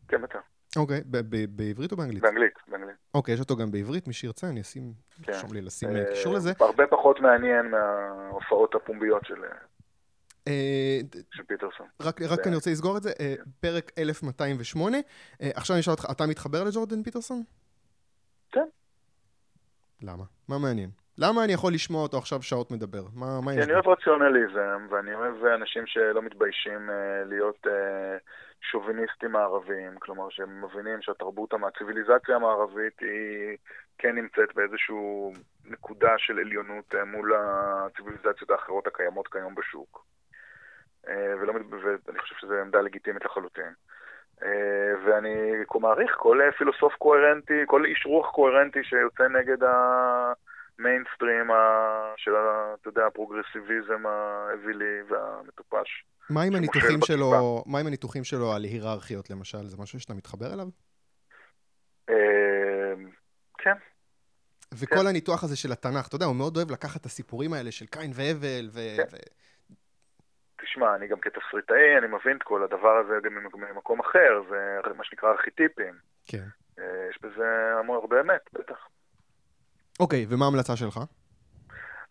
[0.07, 0.39] כן, בטח.
[0.75, 1.01] אוקיי,
[1.49, 2.23] בעברית או באנגלית?
[2.23, 2.95] באנגלית, באנגלית.
[3.13, 4.93] אוקיי, יש אותו גם בעברית, מי שירצה, אני אשים,
[5.23, 5.31] כן.
[5.31, 6.51] תרשום לי לשים אה, אה, קישור לזה.
[6.59, 9.43] הרבה פחות מעניין מההופעות הפומביות של,
[10.47, 10.99] אה,
[11.31, 11.87] של פיטרסון.
[12.01, 14.97] רק, אני רוצה לסגור את זה, אה, פרק 1208.
[15.41, 17.43] אה, עכשיו אני אשאל אותך, אתה מתחבר לג'ורדן פיטרסון?
[18.51, 18.67] כן.
[20.01, 20.23] למה?
[20.49, 20.89] מה מעניין?
[21.17, 23.03] למה אני יכול לשמוע אותו עכשיו שעות מדבר?
[23.13, 23.79] מה, מה כי יש אני בו?
[23.79, 26.89] אוהב רציונליזם, ואני אוהב אנשים שלא מתביישים
[27.25, 27.67] להיות
[28.61, 33.57] שוביניסטים מערביים, כלומר שהם מבינים שהתרבות, הציוויליזציה המערבית היא
[33.97, 34.95] כן נמצאת באיזושהי
[35.65, 40.05] נקודה של עליונות אה, מול הציוויליזציות האחרות הקיימות כיום בשוק.
[41.07, 41.53] אה, ולא,
[42.07, 43.73] ואני חושב שזו עמדה לגיטימית לחלוטין.
[44.43, 50.33] אה, ואני מעריך כל פילוסוף קוהרנטי, כל איש רוח קוהרנטי שיוצא נגד ה...
[50.79, 52.31] מיינסטרים ה- של,
[52.81, 56.05] אתה יודע, הפרוגרסיביזם האווילי והמטופש.
[56.29, 56.99] מה עם הניתוחים.
[57.05, 59.67] שלו, מה עם הניתוחים שלו על היררכיות למשל?
[59.67, 60.67] זה משהו שאתה מתחבר אליו?
[62.09, 62.93] אה,
[63.57, 63.73] כן,
[64.73, 67.85] וכל הניתוח הזה של התנ"ך, אתה יודע, הוא מאוד אוהב לקחת את הסיפורים האלה של
[67.85, 68.79] קין והבל, ו...
[68.97, 69.03] כן.
[69.11, 69.73] ו-
[70.61, 74.93] תשמע, אני גם כתסריטאי, אני מבין את כל הדבר הזה גם ממ- ממקום אחר, זה
[74.97, 75.93] מה שנקרא ארכיטיפים.
[76.25, 76.43] כן.
[76.79, 77.45] אה, יש בזה
[77.79, 78.87] המון הרבה אמת, בטח.
[79.99, 80.99] אוקיי, ומה ההמלצה שלך?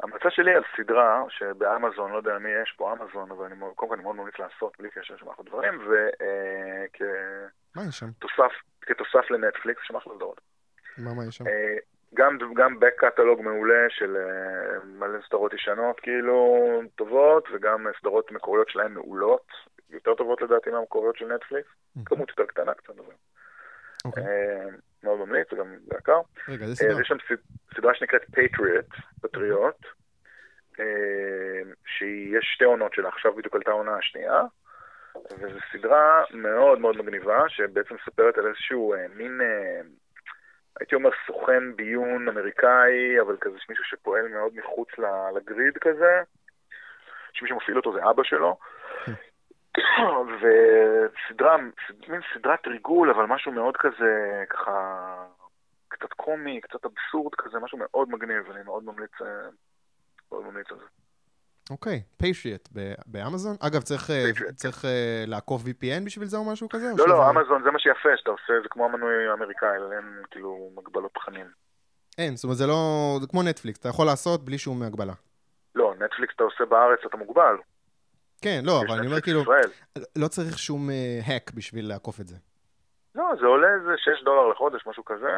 [0.01, 3.95] ההמלצה שלי על סדרה שבאמזון, לא יודע מי יש פה אמזון, אבל אני קודם כל
[3.95, 5.81] אני מאוד ממליץ לעשות בלי קשר לשם אחלה דברים,
[7.91, 8.07] שם?
[8.83, 10.41] וכתוסף לנטפליקס, שם אחלה סדרות.
[10.99, 11.47] מה, מה יש שם?
[11.47, 11.77] אה,
[12.15, 16.57] גם, גם back קטלוג מעולה של אה, מלא סדרות ישנות, כאילו,
[16.95, 19.47] טובות, וגם סדרות מקוריות שלהן מעולות,
[19.91, 21.69] יותר טובות לדעתי מהמקוריות של נטפליקס,
[22.05, 22.95] כמות יותר קטנה קצת,
[24.05, 24.25] אוקיי.
[24.25, 24.67] אה,
[25.05, 25.47] מאוד ממליץ,
[25.89, 26.21] זה יקר.
[26.49, 27.01] רגע, אה, סדרה?
[27.01, 29.01] יש שם סד- סדרה שנקראת Patriot,
[29.37, 29.87] פטריוט,
[30.80, 34.43] אה, שיש שתי עונות שלה, עכשיו בדיוק עלתה העונה השנייה,
[35.39, 39.80] וזו סדרה מאוד מאוד מגניבה, שבעצם מספרת על איזשהו אה, מין, אה,
[40.80, 44.89] הייתי אומר סוכן ביון אמריקאי, אבל כזה מישהו שפועל מאוד מחוץ
[45.37, 46.22] לגריד כזה,
[47.32, 48.57] שמי שמפעיל אותו זה אבא שלו.
[50.41, 51.57] וסדרה,
[51.89, 55.14] סד- מין סדרת ריגול, אבל משהו מאוד כזה, ככה,
[55.99, 59.49] קצת קומי, קצת אבסורד כזה, משהו מאוד מגניב, אני מאוד ממליץ, אה,
[60.33, 60.85] מאוד ממליץ על זה.
[61.71, 62.69] אוקיי, Patriot
[63.07, 63.57] באמזון?
[63.61, 64.53] אגב, צריך, אה, Patriot.
[64.55, 66.87] צריך אה, לעקוף VPN בשביל זה או משהו כזה?
[66.99, 71.15] לא, לא, אמזון זה מה שיפה, שאתה עושה, זה כמו המנוי האמריקאי, אין כאילו מגבלות
[71.15, 71.47] תכנים.
[72.19, 73.17] אין, זאת אומרת, זה לא...
[73.21, 75.13] זה כמו נטפליקס, אתה יכול לעשות בלי שום הגבלה.
[75.75, 77.57] לא, נטפליקס אתה עושה בארץ, אתה מוגבל.
[78.43, 79.71] כן, לא, אבל אני אומר כאילו, ישראל.
[80.17, 80.89] לא צריך שום
[81.27, 82.37] hack בשביל לעקוף את זה.
[83.17, 85.33] לא, זה עולה איזה 6 דולר לחודש, משהו כזה.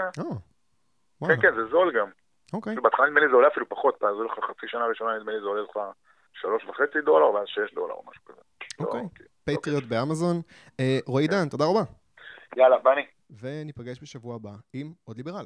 [1.20, 2.10] וואלה, כן, כן, זה זול גם.
[2.52, 2.76] אוקיי.
[2.82, 5.46] בהתחלה נדמה לי זה עולה אפילו פחות, זה לך חצי שנה ראשונה, נדמה לי זה
[5.46, 5.78] עולה לך
[6.32, 8.40] שלוש וחצי דולר, ואז 6 דולר או משהו כזה.
[8.80, 9.26] לא, אוקיי.
[9.44, 10.36] פטריוט באמזון.
[10.80, 11.82] אה, רועי דן, תודה רבה.
[12.56, 13.06] יאללה, בני.
[13.40, 15.44] וניפגש בשבוע הבא עם עוד ליברל.